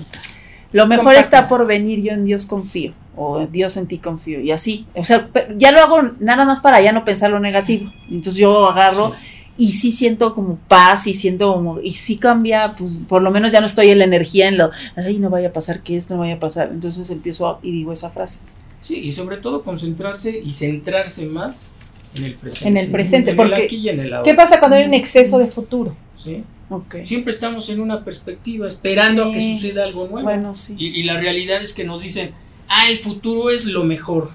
lo 0.73 0.87
mejor 0.87 1.15
está 1.15 1.49
por 1.49 1.67
venir, 1.67 2.03
yo 2.03 2.13
en 2.13 2.25
Dios 2.25 2.47
confío. 2.47 2.93
o 3.15 3.47
Dios 3.47 3.77
en 3.77 3.87
ti 3.87 3.99
confío, 3.99 4.41
y 4.41 4.53
así. 4.53 4.87
O 4.95 5.05
sea, 5.05 5.29
ya 5.59 5.71
lo 5.71 5.81
hago 5.81 6.01
nada 6.19 6.47
más 6.47 6.61
para 6.61 6.81
ya 6.81 6.93
no 6.93 7.05
pensar 7.05 7.31
lo 7.31 7.41
negativo. 7.41 7.93
Entonces 8.09 8.37
yo 8.37 8.69
agarro 8.71 9.13
y 9.59 9.73
sí 9.73 9.93
siento 9.93 10.35
como 10.35 10.57
paz 10.67 11.07
y 11.07 11.13
siento 11.13 11.53
como, 11.53 11.79
y 11.79 11.93
sí 11.93 12.17
cambia, 12.17 12.73
pues 12.73 13.03
por 13.07 13.21
lo 13.21 13.31
menos 13.31 13.53
ya 13.53 13.61
no 13.61 13.67
estoy 13.67 13.91
en 13.91 13.99
la 13.99 14.05
energía 14.07 14.49
en 14.49 14.57
lo, 14.57 14.71
ay, 14.97 15.19
no 15.19 15.29
vaya 15.29 15.49
a 15.49 15.53
pasar 15.53 15.83
que 15.83 15.95
esto 15.95 16.15
no 16.15 16.21
vaya 16.21 16.37
a 16.37 16.39
pasar. 16.39 16.71
Entonces 16.73 17.11
empiezo 17.11 17.47
a- 17.49 17.59
y 17.63 17.71
digo 17.73 17.93
esa 17.93 18.09
frase. 18.09 18.41
Sí, 18.81 18.97
y 18.97 19.13
sobre 19.13 19.37
todo 19.37 19.63
concentrarse 19.63 20.39
y 20.39 20.55
centrarse 20.55 21.27
más 21.27 21.67
en 22.15 22.25
el 22.25 22.35
presente. 22.35 22.69
En 22.69 22.77
el 22.77 22.91
presente, 22.91 23.31
en 23.33 23.37
porque- 23.37 23.55
el 23.57 23.63
aquí 23.63 23.77
y 23.77 23.89
en 23.89 24.01
el 24.01 24.13
ahora. 24.13 24.25
¿Qué 24.25 24.35
pasa 24.35 24.59
cuando 24.59 24.77
hay 24.77 24.85
un 24.85 24.95
exceso 24.95 25.39
de 25.39 25.47
futuro? 25.47 25.95
¿Sí? 26.15 26.43
Ok. 26.69 26.97
Siempre 27.05 27.33
estamos 27.33 27.69
en 27.71 27.81
una 27.81 28.05
perspectiva, 28.05 28.67
esperando 28.69 29.27
a 29.27 29.33
que 29.33 29.41
suceda 29.41 29.85
algo 29.85 30.07
nuevo. 30.09 30.23
Bueno, 30.25 30.55
sí. 30.55 30.75
Y, 30.79 30.89
y 31.01 31.03
la 31.05 31.19
realidad 31.21 31.61
es 31.63 31.73
que 31.75 31.85
nos 31.85 32.01
dicen, 32.03 32.33
ah, 32.69 32.89
el 32.91 32.99
futuro 32.99 33.51
es 33.51 33.67
lo 33.67 33.85
mejor. 33.85 34.31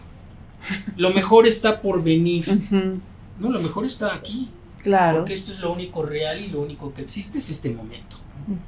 Lo 0.98 1.12
mejor 1.12 1.48
está 1.48 1.82
por 1.82 2.04
venir. 2.04 2.46
No, 3.40 3.52
lo 3.52 3.62
mejor 3.62 3.86
está 3.86 4.16
aquí. 4.16 4.50
Claro. 4.82 5.20
Porque 5.20 5.34
esto 5.34 5.52
es 5.52 5.60
lo 5.60 5.72
único 5.72 6.02
real 6.02 6.42
y 6.42 6.48
lo 6.48 6.60
único 6.62 6.92
que 6.92 7.04
existe 7.04 7.38
es 7.38 7.52
este 7.52 7.70
momento. 7.70 8.18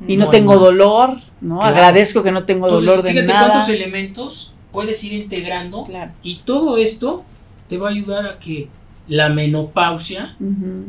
Y 0.08 0.16
no, 0.16 0.30
tengo 0.30 0.52
más. 0.54 0.62
dolor, 0.62 1.10
¿no? 1.42 1.58
Claro. 1.58 1.76
Agradezco 1.76 2.22
que 2.22 2.32
no 2.32 2.44
tengo 2.46 2.68
Entonces, 2.68 2.88
dolor 2.88 3.04
de 3.04 3.10
fíjate 3.12 3.28
nada. 3.34 3.50
cuántos 3.50 3.70
elementos 3.70 4.54
puedes 4.72 5.04
ir 5.04 5.14
integrando 5.14 5.86
Claro. 5.86 6.12
y 6.22 6.36
todo 6.46 6.78
esto 6.78 7.24
te 7.68 7.80
va 7.80 7.88
a 7.88 7.92
ayudar 7.92 8.28
a 8.28 8.38
que 8.38 8.68
la 9.10 9.30
menopausia 9.30 10.38
Ujú. 10.40 10.86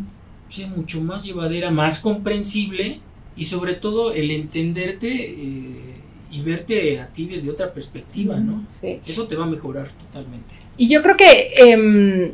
sea 0.50 0.68
mucho 0.68 1.00
más 1.00 1.24
llevadera, 1.24 1.70
más 1.70 1.98
comprensible 1.98 3.00
y 3.37 3.44
sobre 3.46 3.74
todo 3.74 4.12
el 4.12 4.30
entenderte 4.30 5.30
eh, 5.30 5.94
y 6.30 6.42
verte 6.42 7.00
a 7.00 7.09
ti 7.09 7.26
desde 7.26 7.50
otra 7.50 7.72
perspectiva, 7.72 8.37
¿no? 8.37 8.62
Sí. 8.68 9.00
Eso 9.04 9.26
te 9.26 9.35
va 9.35 9.44
a 9.44 9.48
mejorar 9.48 9.88
totalmente. 9.88 10.54
Y 10.76 10.88
yo 10.88 11.02
creo 11.02 11.16
que 11.16 11.50
em, 11.56 12.33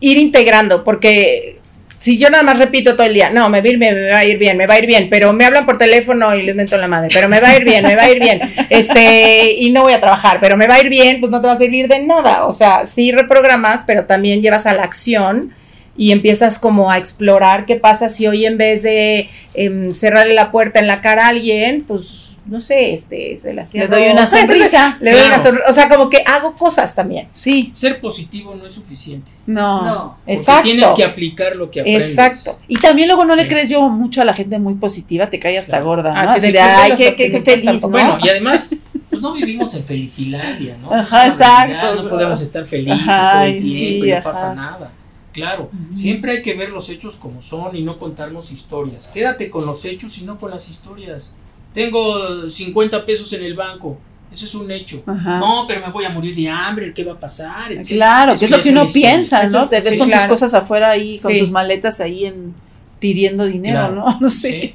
ir 0.00 0.18
integrando, 0.18 0.84
porque 0.84 1.60
si 1.98 2.18
yo 2.18 2.30
nada 2.30 2.42
más 2.42 2.58
repito 2.58 2.94
todo 2.94 3.06
el 3.06 3.14
día, 3.14 3.30
no, 3.30 3.48
me 3.48 3.60
va 3.60 3.66
a 3.66 3.70
ir 3.70 3.78
bien, 3.78 3.94
me 3.94 4.10
va 4.10 4.18
a 4.18 4.24
ir 4.24 4.38
bien, 4.38 4.56
me 4.56 4.66
va 4.66 4.74
a 4.74 4.78
ir 4.78 4.86
bien, 4.86 5.08
pero 5.10 5.32
me 5.32 5.44
hablan 5.44 5.66
por 5.66 5.78
teléfono 5.78 6.34
y 6.34 6.42
les 6.42 6.54
meto 6.54 6.76
la 6.76 6.88
madre, 6.88 7.08
pero 7.12 7.28
me 7.28 7.40
va 7.40 7.48
a 7.48 7.56
ir 7.56 7.64
bien, 7.64 7.84
me 7.84 7.96
va 7.96 8.02
a 8.02 8.10
ir 8.10 8.20
bien, 8.20 8.40
este, 8.70 9.54
y 9.58 9.70
no 9.70 9.82
voy 9.82 9.92
a 9.92 10.00
trabajar, 10.00 10.38
pero 10.40 10.56
me 10.56 10.66
va 10.66 10.74
a 10.74 10.80
ir 10.80 10.88
bien, 10.88 11.20
pues 11.20 11.32
no 11.32 11.40
te 11.40 11.46
va 11.46 11.54
a 11.54 11.56
servir 11.56 11.88
de 11.88 12.02
nada. 12.02 12.46
O 12.46 12.52
sea, 12.52 12.86
sí 12.86 13.12
reprogramas, 13.12 13.84
pero 13.86 14.04
también 14.04 14.42
llevas 14.42 14.66
a 14.66 14.74
la 14.74 14.82
acción 14.82 15.52
y 15.96 16.12
empiezas 16.12 16.58
como 16.58 16.90
a 16.90 16.98
explorar 16.98 17.64
qué 17.64 17.76
pasa 17.76 18.08
si 18.08 18.26
hoy 18.26 18.44
en 18.44 18.58
vez 18.58 18.82
de 18.82 19.30
em, 19.54 19.94
cerrarle 19.94 20.34
la 20.34 20.50
puerta 20.50 20.78
en 20.78 20.86
la 20.86 21.00
cara 21.00 21.26
a 21.26 21.28
alguien, 21.28 21.84
pues 21.86 22.35
no 22.46 22.60
sé, 22.60 22.92
este, 22.92 23.38
se 23.38 23.52
la 23.52 23.64
Le 23.72 23.88
doy 23.88 24.08
una 24.12 24.26
sonrisa. 24.26 24.96
Le 25.00 25.12
doy 25.12 25.26
una 25.26 25.42
sonrisa. 25.42 25.64
O 25.68 25.72
sea, 25.72 25.88
como 25.88 26.08
que 26.10 26.22
hago 26.26 26.54
cosas 26.54 26.94
también. 26.94 27.28
Sí, 27.32 27.70
Ser 27.72 28.00
positivo 28.00 28.54
no 28.54 28.66
es 28.66 28.74
suficiente. 28.74 29.30
no. 29.46 29.82
No. 29.84 30.16
Porque 30.18 30.32
Exacto. 30.34 30.62
tienes 30.64 30.90
que 30.90 31.04
aplicar 31.04 31.56
lo 31.56 31.70
que 31.70 31.80
aprendes. 31.80 32.08
Exacto. 32.10 32.58
Y 32.68 32.76
también 32.78 33.08
luego 33.08 33.24
no 33.24 33.34
le 33.36 33.46
crees 33.48 33.68
yo 33.68 33.80
mucho 33.88 34.20
a 34.22 34.24
la 34.24 34.32
gente 34.32 34.58
muy 34.58 34.74
positiva, 34.74 35.26
te 35.28 35.38
cae 35.38 35.58
hasta 35.58 35.72
Claro. 35.78 35.86
gorda, 35.86 36.12
¿no? 36.12 36.18
Así 36.20 36.38
Así 36.38 36.52
de 36.52 36.60
ay, 36.60 36.92
qué, 36.96 37.14
qué, 37.14 37.40
feliz. 37.40 37.82
Bueno, 37.82 38.18
y 38.22 38.28
además, 38.28 38.70
pues 39.10 39.20
no 39.22 39.32
vivimos 39.32 39.74
en 39.74 39.84
Felicilandia, 39.84 40.76
¿no? 40.80 40.92
Ajá, 40.92 41.26
exacto. 41.28 42.02
No 42.02 42.10
podemos 42.10 42.40
estar 42.42 42.64
felices 42.64 43.00
Ajá, 43.08 43.32
todo 43.32 43.42
el 43.44 43.62
sí, 43.62 43.74
tiempo 43.76 44.04
y 44.06 44.10
no 44.10 44.16
ajá. 44.16 44.30
pasa 44.30 44.54
nada. 44.54 44.92
Claro, 45.32 45.70
siempre 45.92 46.32
hay 46.32 46.42
que 46.42 46.54
ver 46.54 46.70
los 46.70 46.88
hechos 46.88 47.16
como 47.16 47.42
son 47.42 47.76
y 47.76 47.82
no 47.82 47.98
contarnos 47.98 48.52
historias. 48.52 49.08
Quédate 49.08 49.50
con 49.50 49.66
los 49.66 49.84
hechos 49.84 50.16
y 50.16 50.24
no 50.24 50.38
con 50.40 50.50
las 50.50 50.68
historias. 50.70 51.36
Tengo 51.76 52.48
50 52.48 53.04
pesos 53.04 53.30
en 53.34 53.44
el 53.44 53.54
banco. 53.54 53.98
Eso 54.32 54.46
es 54.46 54.54
un 54.54 54.70
hecho. 54.70 55.02
Ajá. 55.06 55.38
No, 55.38 55.66
pero 55.68 55.80
me 55.86 55.92
voy 55.92 56.04
a 56.06 56.08
morir 56.10 56.34
de 56.34 56.48
hambre. 56.48 56.92
¿Qué 56.94 57.04
va 57.04 57.12
a 57.12 57.20
pasar? 57.20 57.70
Etcétera. 57.72 57.96
Claro, 57.96 58.32
Eso 58.32 58.40
que 58.40 58.44
es 58.46 58.50
lo 58.50 58.60
que 58.60 58.70
uno 58.70 58.86
piensa, 58.86 59.44
¿no? 59.44 59.68
Te 59.68 59.76
ves 59.80 59.92
sí, 59.92 59.98
con 59.98 60.10
tus 60.10 60.24
cosas 60.24 60.54
afuera 60.54 60.90
ahí, 60.90 61.18
con 61.20 61.32
Sí. 61.32 61.38
tus 61.38 61.50
maletas 61.50 62.00
ahí 62.00 62.24
en 62.24 62.54
pidiendo 62.98 63.44
dinero, 63.44 63.76
Claro. 63.78 63.94
¿no? 63.94 64.18
No 64.20 64.28
sé. 64.30 64.74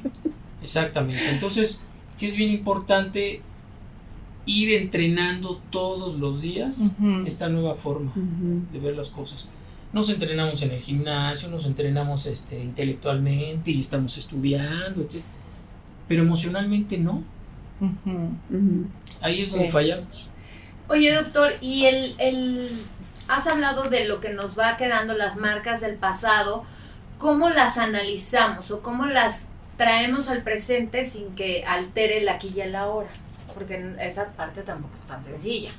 exactamente. 0.62 1.28
Entonces, 1.30 1.84
sí 2.14 2.28
es 2.28 2.36
bien 2.36 2.50
importante 2.50 3.42
ir 4.46 4.72
entrenando 4.74 5.60
todos 5.70 6.18
los 6.18 6.40
días 6.42 6.96
esta 7.26 7.48
nueva 7.48 7.74
forma 7.74 8.12
de 8.72 8.78
ver 8.78 8.96
las 8.96 9.08
cosas. 9.10 9.48
Nos 9.92 10.08
entrenamos 10.08 10.62
en 10.62 10.70
el 10.72 10.80
gimnasio, 10.80 11.48
nos 11.50 11.66
entrenamos 11.66 12.26
este, 12.26 12.58
intelectualmente 12.62 13.70
y 13.72 13.80
estamos 13.80 14.16
estudiando, 14.16 15.02
etc. 15.02 15.22
Pero 16.12 16.24
emocionalmente 16.24 16.98
no. 16.98 17.22
Ujú. 17.80 18.34
Ujú. 18.50 18.86
Ahí 19.22 19.40
es 19.40 19.48
Sí. 19.48 19.54
donde 19.56 19.72
fallamos. 19.72 20.28
Oye, 20.88 21.10
doctor, 21.14 21.54
y 21.62 21.86
el, 21.86 22.14
el. 22.18 22.82
Has 23.28 23.46
hablado 23.46 23.88
de 23.88 24.04
lo 24.06 24.20
que 24.20 24.28
nos 24.28 24.58
va 24.58 24.76
quedando, 24.76 25.14
las 25.14 25.38
marcas 25.38 25.80
del 25.80 25.94
pasado. 25.94 26.64
¿Cómo 27.16 27.48
las 27.48 27.78
analizamos 27.78 28.70
o 28.72 28.82
cómo 28.82 29.06
las 29.06 29.48
traemos 29.78 30.28
al 30.28 30.42
presente 30.42 31.06
sin 31.06 31.34
que 31.34 31.64
altere 31.64 32.18
el 32.18 32.28
aquí 32.28 32.52
y 32.54 32.60
el 32.60 32.74
ahora? 32.76 33.08
Porque 33.54 33.82
esa 34.00 34.32
parte 34.32 34.60
tampoco 34.60 34.94
es 34.98 35.04
tan 35.04 35.22
sencilla. 35.24 35.70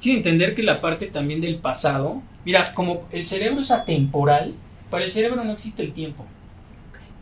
Sí, 0.00 0.16
entender 0.16 0.56
que 0.56 0.64
la 0.64 0.80
parte 0.80 1.06
también 1.06 1.40
del 1.40 1.58
pasado, 1.60 2.22
mira, 2.44 2.74
como 2.74 3.04
el 3.12 3.24
cerebro 3.24 3.60
es 3.60 3.70
atemporal, 3.70 4.52
para 4.90 5.04
el 5.04 5.12
cerebro 5.12 5.44
no 5.44 5.52
existe 5.52 5.84
el 5.84 5.92
tiempo. 5.92 6.26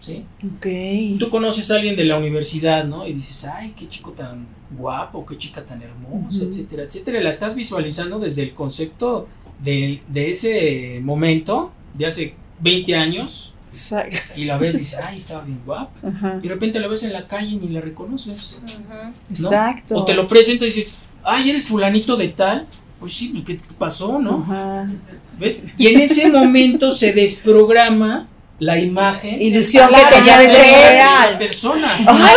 ¿Sí? 0.04 0.24
Ok. 0.56 1.18
Tú 1.18 1.30
conoces 1.30 1.70
a 1.70 1.76
alguien 1.76 1.96
de 1.96 2.04
la 2.04 2.18
universidad, 2.18 2.84
¿no? 2.84 3.06
Y 3.06 3.12
dices, 3.14 3.44
ay, 3.44 3.72
qué 3.76 3.88
chico 3.88 4.10
tan 4.12 4.46
guapo, 4.76 5.24
qué 5.24 5.38
chica 5.38 5.64
tan 5.64 5.80
hermosa, 5.82 6.44
etcétera, 6.44 6.82
etcétera. 6.82 7.20
La 7.20 7.30
estás 7.30 7.54
visualizando 7.54 8.18
desde 8.18 8.42
el 8.42 8.52
concepto 8.52 9.28
de, 9.62 10.02
de 10.08 10.30
ese 10.30 11.00
momento, 11.02 11.72
de 11.94 12.06
hace 12.06 12.34
20 12.60 12.94
años, 12.96 13.54
Exacto. 13.68 14.16
y 14.36 14.44
la 14.44 14.58
ves 14.58 14.76
y 14.76 14.78
dices, 14.80 14.98
ay, 15.02 15.16
estaba 15.18 15.42
bien 15.42 15.60
guapa. 15.64 15.92
Ajá. 16.06 16.38
Y 16.42 16.48
de 16.48 16.54
repente 16.54 16.78
la 16.80 16.88
ves 16.88 17.02
en 17.04 17.12
la 17.12 17.26
calle 17.26 17.50
y 17.50 17.56
ni 17.56 17.68
la 17.68 17.80
reconoces. 17.80 18.60
¿no? 18.88 19.12
Exacto. 19.30 19.96
O 19.96 20.04
te 20.04 20.14
lo 20.14 20.26
presenta 20.26 20.64
y 20.64 20.68
dices, 20.68 20.94
ay, 21.22 21.50
eres 21.50 21.64
fulanito 21.64 22.16
de 22.16 22.28
tal. 22.28 22.66
Pues 23.00 23.14
sí, 23.14 23.42
¿qué 23.46 23.54
te 23.54 23.74
pasó, 23.78 24.18
no? 24.18 24.44
Ajá. 24.48 24.90
¿Ves? 25.38 25.64
Y 25.76 25.88
en 25.88 26.00
ese 26.00 26.30
momento 26.30 26.90
se 26.90 27.12
desprograma 27.12 28.28
la 28.64 28.79
imagen 28.79 29.40
Ilusión 29.42 29.88
que 29.90 30.14
tenía 30.16 30.38
de 30.38 30.48
ser 30.48 30.90
real. 30.92 31.38
persona. 31.38 31.98
Ay, 32.07 32.37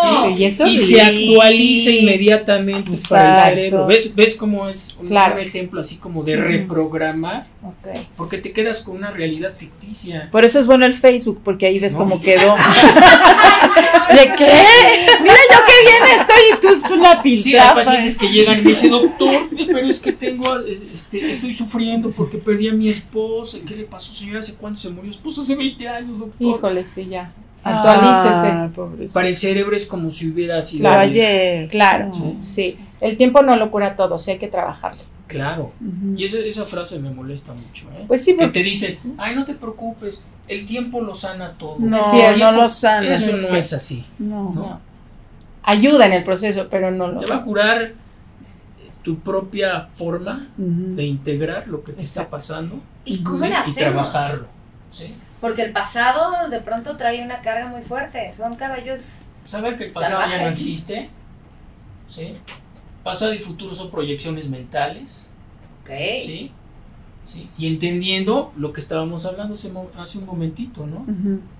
Sí. 0.00 0.08
Sí, 0.08 0.34
y 0.38 0.44
eso 0.44 0.66
y 0.66 0.78
sí. 0.78 0.94
se 0.94 1.02
actualiza 1.02 1.90
inmediatamente 1.90 2.90
para 3.08 3.24
el 3.24 3.30
Exacto. 3.30 3.48
cerebro. 3.54 3.86
¿Ves, 3.86 4.14
¿Ves 4.14 4.34
cómo 4.36 4.68
es 4.68 4.96
un, 5.00 5.08
Claro. 5.08 5.38
ejemplo 5.38 5.80
así 5.80 5.96
como 5.96 6.22
de 6.22 6.36
reprogramar? 6.36 7.46
Porque 8.16 8.38
te 8.38 8.52
quedas 8.52 8.82
con 8.82 8.96
una 8.96 9.10
realidad 9.10 9.52
ficticia. 9.56 10.28
Por 10.30 10.44
eso 10.44 10.60
es 10.60 10.66
bueno 10.66 10.86
el 10.86 10.94
Facebook, 10.94 11.40
porque 11.44 11.66
ahí 11.66 11.78
ves 11.78 11.92
No. 11.94 12.00
cómo 12.00 12.20
quedó. 12.22 12.54
¿De 14.10 14.34
qué? 14.36 14.52
Mira 15.22 15.34
yo 15.52 15.58
qué 15.66 15.72
bien 15.84 16.20
estoy 16.20 16.27
y 16.56 16.60
tú, 16.60 16.68
tú 16.88 16.96
la 16.96 17.22
Sí, 17.22 17.56
hay 17.56 17.74
pacientes 17.74 18.16
que 18.18 18.28
llegan 18.28 18.58
y 18.58 18.62
me 18.62 18.70
dicen, 18.70 18.90
doctor, 18.90 19.48
pero 19.54 19.78
es 19.78 20.00
que 20.00 20.12
tengo, 20.12 20.58
este, 20.58 21.30
estoy 21.32 21.54
sufriendo 21.54 22.10
porque 22.10 22.38
perdí 22.38 22.68
a 22.68 22.72
mi 22.72 22.88
esposa. 22.88 23.58
¿Qué 23.66 23.76
le 23.76 23.84
pasó, 23.84 24.12
señora? 24.12 24.40
¿Hace 24.40 24.54
cuánto 24.56 24.80
se 24.80 24.90
murió? 24.90 25.10
Esposa 25.10 25.42
hace 25.42 25.56
20 25.56 25.88
años, 25.88 26.18
doctor. 26.18 26.56
Híjole, 26.56 26.84
sí, 26.84 27.06
ya. 27.06 27.32
Actualícese. 27.62 28.48
Ah. 28.52 28.70
Para 29.12 29.28
el 29.28 29.36
cerebro 29.36 29.76
es 29.76 29.86
como 29.86 30.10
si 30.10 30.28
hubiera 30.28 30.62
sido 30.62 30.82
Claro, 30.82 31.00
ayer. 31.00 31.68
Claro, 31.68 32.12
Sí. 32.14 32.36
sí. 32.40 32.78
El 33.00 33.16
tiempo 33.16 33.42
no 33.42 33.56
lo 33.56 33.70
cura 33.70 33.94
todo, 33.96 34.18
sí 34.18 34.32
hay 34.32 34.38
que 34.38 34.48
trabajarlo. 34.48 35.00
Claro. 35.26 35.72
Y 36.16 36.24
esa, 36.24 36.38
esa 36.38 36.64
frase 36.64 36.98
me 36.98 37.10
molesta 37.10 37.52
mucho, 37.52 37.86
¿eh? 37.92 38.04
Pues 38.08 38.24
sí, 38.24 38.32
que 38.32 38.44
porque- 38.44 38.60
te 38.60 38.64
dicen, 38.64 38.98
ay, 39.18 39.34
no 39.36 39.44
te 39.44 39.54
preocupes, 39.54 40.24
el 40.48 40.64
tiempo 40.66 41.00
lo 41.02 41.14
sana 41.14 41.52
todo. 41.58 41.76
No, 41.78 41.98
no 41.98 41.98
eso- 41.98 42.52
lo 42.62 42.68
sana. 42.68 43.14
Eso 43.14 43.26
No 43.32 43.36
es 43.36 43.50
no 43.50 43.56
es 43.56 43.72
así. 43.74 44.04
No. 44.18 44.52
¿no? 44.54 44.80
Ayuda 45.70 46.06
en 46.06 46.12
el 46.14 46.24
proceso, 46.24 46.68
pero 46.70 46.90
no 46.90 47.08
lo. 47.08 47.20
Te 47.20 47.26
va 47.26 47.36
a 47.36 47.44
curar 47.44 47.92
tu 49.02 49.18
propia 49.20 49.88
forma 49.94 50.48
de 50.56 51.04
integrar 51.04 51.66
lo 51.68 51.82
que 51.82 51.92
te 51.92 52.02
está 52.02 52.28
pasando 52.28 52.80
¿Y 53.04 53.22
cómo 53.22 53.38
¿sí? 53.38 53.46
y 53.66 53.72
trabajarlo. 53.74 54.46
¿sí? 54.90 55.14
Porque 55.40 55.62
el 55.62 55.72
pasado 55.72 56.48
de 56.50 56.60
pronto 56.60 56.96
trae 56.96 57.22
una 57.22 57.40
carga 57.40 57.68
muy 57.68 57.82
fuerte. 57.82 58.32
Son 58.32 58.54
caballos. 58.54 59.26
Saber 59.44 59.76
que 59.78 59.84
el 59.84 59.92
pasado 59.92 60.28
ya 60.28 60.42
no 60.42 60.48
existe. 60.48 61.08
¿sí? 62.08 62.36
Pasado 63.04 63.32
y 63.32 63.38
futuro 63.38 63.74
son 63.74 63.90
proyecciones 63.90 64.50
mentales. 64.50 65.32
Ok. 65.82 65.90
¿sí? 66.24 66.52
¿sí? 67.24 67.48
Y 67.56 67.66
entendiendo 67.68 68.52
lo 68.56 68.72
que 68.72 68.80
estábamos 68.80 69.24
hablando 69.24 69.54
hace, 69.54 69.70
mo- 69.70 69.90
hace 69.96 70.18
un 70.18 70.26
momentito, 70.26 70.86
¿no? 70.86 71.06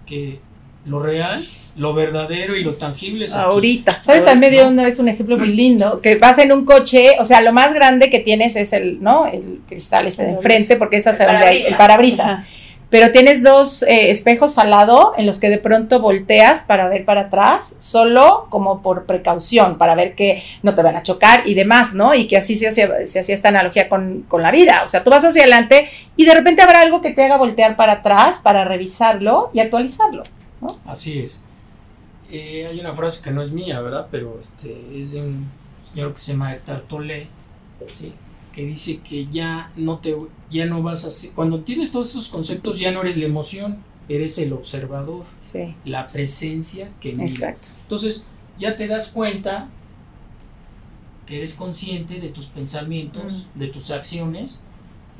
Que 0.04 0.40
lo 0.86 1.00
real, 1.00 1.44
lo 1.76 1.94
verdadero 1.94 2.56
y 2.56 2.64
lo 2.64 2.74
tangible 2.74 3.26
es 3.26 3.34
aquí. 3.34 3.42
Ahorita. 3.44 4.00
¿Sabes? 4.00 4.26
A 4.26 4.34
mí 4.34 4.40
me 4.40 4.50
dio 4.50 4.66
una 4.68 4.84
vez 4.84 4.98
un 4.98 5.08
ejemplo 5.08 5.36
muy 5.36 5.52
lindo, 5.52 6.00
que 6.00 6.16
vas 6.16 6.38
en 6.38 6.52
un 6.52 6.64
coche, 6.64 7.16
o 7.20 7.24
sea, 7.24 7.40
lo 7.40 7.52
más 7.52 7.74
grande 7.74 8.10
que 8.10 8.18
tienes 8.20 8.56
es 8.56 8.72
el, 8.72 9.02
¿no? 9.02 9.26
El 9.26 9.60
cristal 9.68 10.06
este 10.06 10.24
de 10.24 10.30
enfrente, 10.30 10.76
porque 10.76 10.96
es 10.96 11.06
hacia 11.06 11.26
El 11.26 11.32
donde 11.32 11.46
hay 11.46 11.56
el 11.66 11.76
parabrisas. 11.76 12.18
parabrisas. 12.18 12.26
Ajá. 12.26 12.46
pero 12.90 13.12
tienes 13.12 13.42
dos 13.42 13.82
eh, 13.82 14.08
espejos 14.08 14.56
al 14.56 14.70
lado 14.70 15.12
en 15.18 15.26
los 15.26 15.38
que 15.38 15.50
de 15.50 15.58
pronto 15.58 16.00
volteas 16.00 16.62
para 16.62 16.88
ver 16.88 17.04
para 17.04 17.22
atrás, 17.22 17.74
solo 17.76 18.46
como 18.48 18.80
por 18.80 19.04
precaución, 19.04 19.76
para 19.76 19.94
ver 19.94 20.14
que 20.14 20.42
no 20.62 20.74
te 20.74 20.82
van 20.82 20.96
a 20.96 21.02
chocar 21.02 21.42
y 21.46 21.52
demás, 21.52 21.92
¿no? 21.92 22.14
Y 22.14 22.26
que 22.26 22.38
así 22.38 22.56
se 22.56 22.66
hacía, 22.68 23.06
se 23.06 23.20
hacía 23.20 23.34
esta 23.34 23.48
analogía 23.50 23.90
con, 23.90 24.24
con 24.26 24.42
la 24.42 24.50
vida. 24.50 24.80
O 24.84 24.86
sea, 24.86 25.04
tú 25.04 25.10
vas 25.10 25.22
hacia 25.22 25.42
adelante 25.42 25.90
y 26.16 26.24
de 26.24 26.32
repente 26.32 26.62
habrá 26.62 26.80
algo 26.80 27.02
que 27.02 27.10
te 27.10 27.22
haga 27.22 27.36
voltear 27.36 27.76
para 27.76 27.92
atrás 27.92 28.40
para 28.42 28.64
revisarlo 28.64 29.50
y 29.52 29.60
actualizarlo. 29.60 30.22
¿No? 30.60 30.78
Así 30.84 31.18
es. 31.18 31.44
Eh, 32.30 32.66
hay 32.66 32.78
una 32.80 32.94
frase 32.94 33.22
que 33.22 33.30
no 33.30 33.40
es 33.42 33.50
mía, 33.50 33.80
¿verdad? 33.80 34.08
Pero 34.10 34.38
este, 34.40 35.00
es 35.00 35.12
de 35.12 35.22
un 35.22 35.46
señor 35.92 36.14
que 36.14 36.20
se 36.20 36.32
llama 36.32 36.56
Tartolé, 36.58 37.28
¿sí? 37.94 38.12
que 38.52 38.64
dice 38.66 39.00
que 39.00 39.26
ya 39.26 39.70
no 39.76 39.98
te 39.98 40.16
ya 40.50 40.66
no 40.66 40.82
vas 40.82 41.04
a 41.04 41.10
ser, 41.10 41.30
cuando 41.30 41.60
tienes 41.60 41.92
todos 41.92 42.10
esos 42.10 42.28
conceptos 42.28 42.78
ya 42.78 42.90
no 42.90 43.02
eres 43.02 43.16
la 43.16 43.26
emoción, 43.26 43.78
eres 44.08 44.36
el 44.38 44.52
observador, 44.52 45.24
Sí, 45.40 45.74
la 45.84 46.06
presencia 46.08 46.90
que 47.00 47.12
mira. 47.12 47.24
exacto. 47.24 47.68
Entonces, 47.82 48.26
ya 48.58 48.74
te 48.74 48.88
das 48.88 49.08
cuenta 49.08 49.68
que 51.26 51.36
eres 51.38 51.54
consciente 51.54 52.18
de 52.20 52.30
tus 52.30 52.46
pensamientos, 52.46 53.48
de 53.54 53.68
tus 53.68 53.90
acciones, 53.90 54.64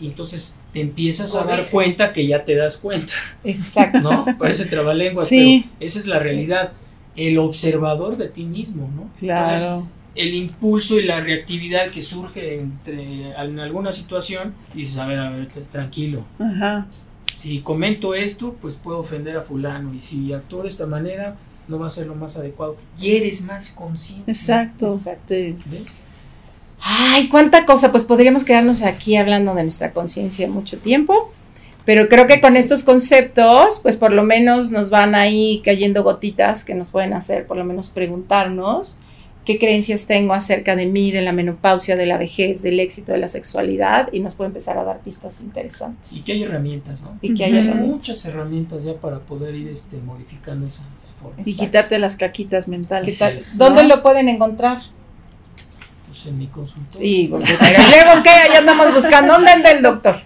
y 0.00 0.06
entonces 0.06 0.58
te 0.72 0.80
empiezas 0.80 1.34
a 1.34 1.44
dar 1.44 1.66
cuenta 1.68 2.12
que 2.12 2.26
ya 2.26 2.44
te 2.44 2.54
das 2.54 2.76
cuenta, 2.76 3.12
Exacto. 3.44 3.98
¿no? 4.00 4.26
Parece 4.38 4.66
trabalenguas, 4.66 5.28
Sí. 5.28 5.64
pero 5.78 5.86
esa 5.86 5.98
es 5.98 6.06
la 6.06 6.18
realidad. 6.18 6.72
El 7.16 7.38
observador 7.38 8.16
de 8.16 8.28
ti 8.28 8.44
mismo, 8.44 8.88
¿no? 8.94 9.02
Entonces, 9.20 9.60
Claro. 9.60 9.86
el 10.14 10.34
impulso 10.34 10.98
y 11.00 11.04
la 11.04 11.20
reactividad 11.20 11.90
que 11.90 12.00
surge 12.02 12.60
entre, 12.60 13.32
en 13.32 13.58
alguna 13.58 13.90
situación, 13.92 14.54
dices, 14.74 14.98
a 14.98 15.06
ver, 15.06 15.18
a 15.18 15.30
ver, 15.30 15.48
tranquilo. 15.72 16.24
Ajá. 16.38 16.86
Si 17.34 17.60
comento 17.60 18.14
esto, 18.14 18.56
pues 18.60 18.76
puedo 18.76 18.98
ofender 18.98 19.36
a 19.36 19.42
fulano. 19.42 19.94
Y 19.94 20.00
si 20.00 20.32
actúo 20.32 20.62
de 20.62 20.68
esta 20.68 20.86
manera, 20.86 21.36
no 21.68 21.78
va 21.78 21.86
a 21.86 21.90
ser 21.90 22.06
lo 22.06 22.14
más 22.14 22.36
adecuado. 22.36 22.76
Y 23.00 23.16
eres 23.16 23.42
más 23.42 23.70
consciente. 23.72 24.30
Exacto. 24.30 24.94
Exacto. 24.94 25.34
¿Ves? 25.66 26.02
Ay, 26.80 27.28
cuánta 27.28 27.64
cosa, 27.66 27.90
pues 27.90 28.04
podríamos 28.04 28.44
quedarnos 28.44 28.82
aquí 28.82 29.16
hablando 29.16 29.54
de 29.54 29.62
nuestra 29.64 29.92
conciencia 29.92 30.48
mucho 30.48 30.78
tiempo, 30.78 31.32
pero 31.84 32.08
creo 32.08 32.26
que 32.26 32.40
con 32.40 32.56
estos 32.56 32.82
conceptos, 32.84 33.80
pues 33.82 33.96
por 33.96 34.12
lo 34.12 34.22
menos 34.22 34.70
nos 34.70 34.90
van 34.90 35.14
ahí 35.14 35.60
cayendo 35.64 36.02
gotitas 36.02 36.64
que 36.64 36.74
nos 36.74 36.90
pueden 36.90 37.14
hacer, 37.14 37.46
por 37.46 37.56
lo 37.56 37.64
menos 37.64 37.88
preguntarnos 37.88 38.98
qué 39.44 39.58
creencias 39.58 40.06
tengo 40.06 40.34
acerca 40.34 40.76
de 40.76 40.84
mí, 40.84 41.10
de 41.10 41.22
la 41.22 41.32
menopausia, 41.32 41.96
de 41.96 42.04
la 42.04 42.18
vejez, 42.18 42.60
del 42.60 42.78
éxito 42.80 43.12
de 43.12 43.18
la 43.18 43.28
sexualidad 43.28 44.10
y 44.12 44.20
nos 44.20 44.34
puede 44.34 44.48
empezar 44.48 44.76
a 44.76 44.84
dar 44.84 45.00
pistas 45.00 45.40
interesantes. 45.40 46.12
Y 46.12 46.20
que 46.20 46.32
hay 46.32 46.42
herramientas, 46.42 47.02
¿no? 47.02 47.18
Y 47.22 47.32
que 47.32 47.44
Hay 47.44 47.52
herramientas. 47.56 47.86
muchas 47.86 48.24
herramientas 48.26 48.84
ya 48.84 48.92
para 48.94 49.20
poder 49.20 49.54
ir 49.54 49.68
este, 49.68 49.96
modificando 49.98 50.66
esa 50.66 50.82
forma. 51.22 51.42
Y 51.46 51.54
quitarte 51.54 51.98
las 51.98 52.16
caquitas 52.16 52.66
¿Qué 52.66 52.70
mentales. 52.72 53.18
tal? 53.18 53.38
es. 53.38 53.56
¿Dónde 53.56 53.84
¿No? 53.84 53.88
lo 53.96 54.02
pueden 54.02 54.28
encontrar? 54.28 54.82
Pues 56.18 56.26
en 56.26 56.38
mi 56.38 56.46
consultorio. 56.48 57.06
Y, 57.08 57.28
luego, 57.28 57.42
¿qué? 58.24 58.30
Ahí 58.30 58.56
andamos 58.56 58.92
buscando. 58.92 59.34
¿Dónde 59.34 59.50
anda 59.52 59.70
el 59.70 59.82
doctor? 59.82 60.16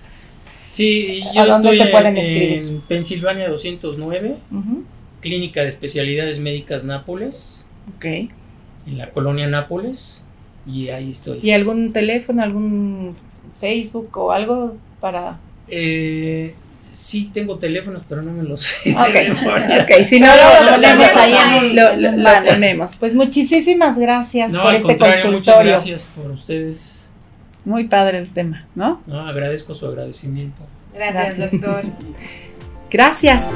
Sí, 0.65 1.23
¿A 1.37 1.45
yo 1.45 1.53
dónde 1.53 1.71
estoy 1.73 1.87
te 1.87 1.93
pueden 1.93 2.17
en, 2.17 2.25
escribir? 2.25 2.63
en 2.77 2.81
Pensilvania 2.89 3.49
209, 3.51 4.37
Ujú, 4.51 4.85
Clínica 5.21 5.61
de 5.61 5.69
Especialidades 5.69 6.39
Médicas 6.39 6.85
Nápoles, 6.85 7.67
Ok. 7.97 8.05
en 8.07 8.31
la 8.87 9.11
colonia 9.11 9.47
Nápoles, 9.49 10.25
y 10.67 10.89
ahí 10.89 11.11
estoy. 11.11 11.41
¿Y 11.43 11.51
algún 11.51 11.93
teléfono, 11.93 12.43
algún 12.43 13.17
Facebook 13.61 14.17
o 14.17 14.33
algo 14.33 14.77
para...? 15.01 15.39
Eh, 15.69 16.55
sí 16.95 17.31
tengo 17.33 17.59
teléfonos, 17.59 18.03
pero 18.09 18.23
no 18.23 18.33
me 18.33 18.43
los 18.43 18.61
sé. 18.63 18.93
Ok, 18.93 18.99
ok, 19.83 20.03
si 20.05 20.21
no 20.21 20.27
Pero 20.33 20.65
lo, 20.65 20.71
lo 20.71 20.77
ponemos 20.77 21.17
ahí, 21.17 21.73
lo, 21.75 21.97
lo- 21.97 22.13
lo 22.13 22.45
ponemos. 22.45 22.97
Pues 22.97 23.15
muchísimas 23.15 23.99
gracias 23.99 24.53
No, 24.53 24.63
por 24.63 24.71
al 24.71 24.77
este 24.77 24.89
contrario, 24.89 25.15
muchas 25.15 25.33
consultorio. 25.55 25.71
gracias 25.73 26.11
por 26.15 26.31
ustedes. 26.31 27.11
Muy 27.65 27.85
padre 27.89 28.19
el 28.19 28.33
tema, 28.33 28.67
¿no? 28.75 29.03
No, 29.07 29.21
agradezco 29.27 29.75
su 29.75 29.87
agradecimiento. 29.87 30.63
Gracias, 30.95 31.39
Gracias. 31.39 31.61
doctor. 31.61 31.85
Gracias. 32.91 33.51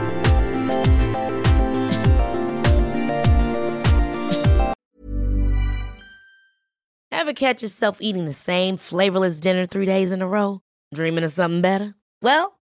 Ever 7.11 7.33
catch 7.33 7.63
yourself 7.63 7.99
eating 8.01 8.25
the 8.27 8.33
same 8.33 8.77
flavorless 8.77 9.41
dinner 9.41 9.67
three 9.67 9.87
days 9.87 10.13
in 10.13 10.23
a 10.23 10.29
row? 10.29 10.61
Dreaming 10.95 11.25
of 11.25 11.33
something 11.33 11.63
better? 11.63 11.95
Well, 12.23 12.56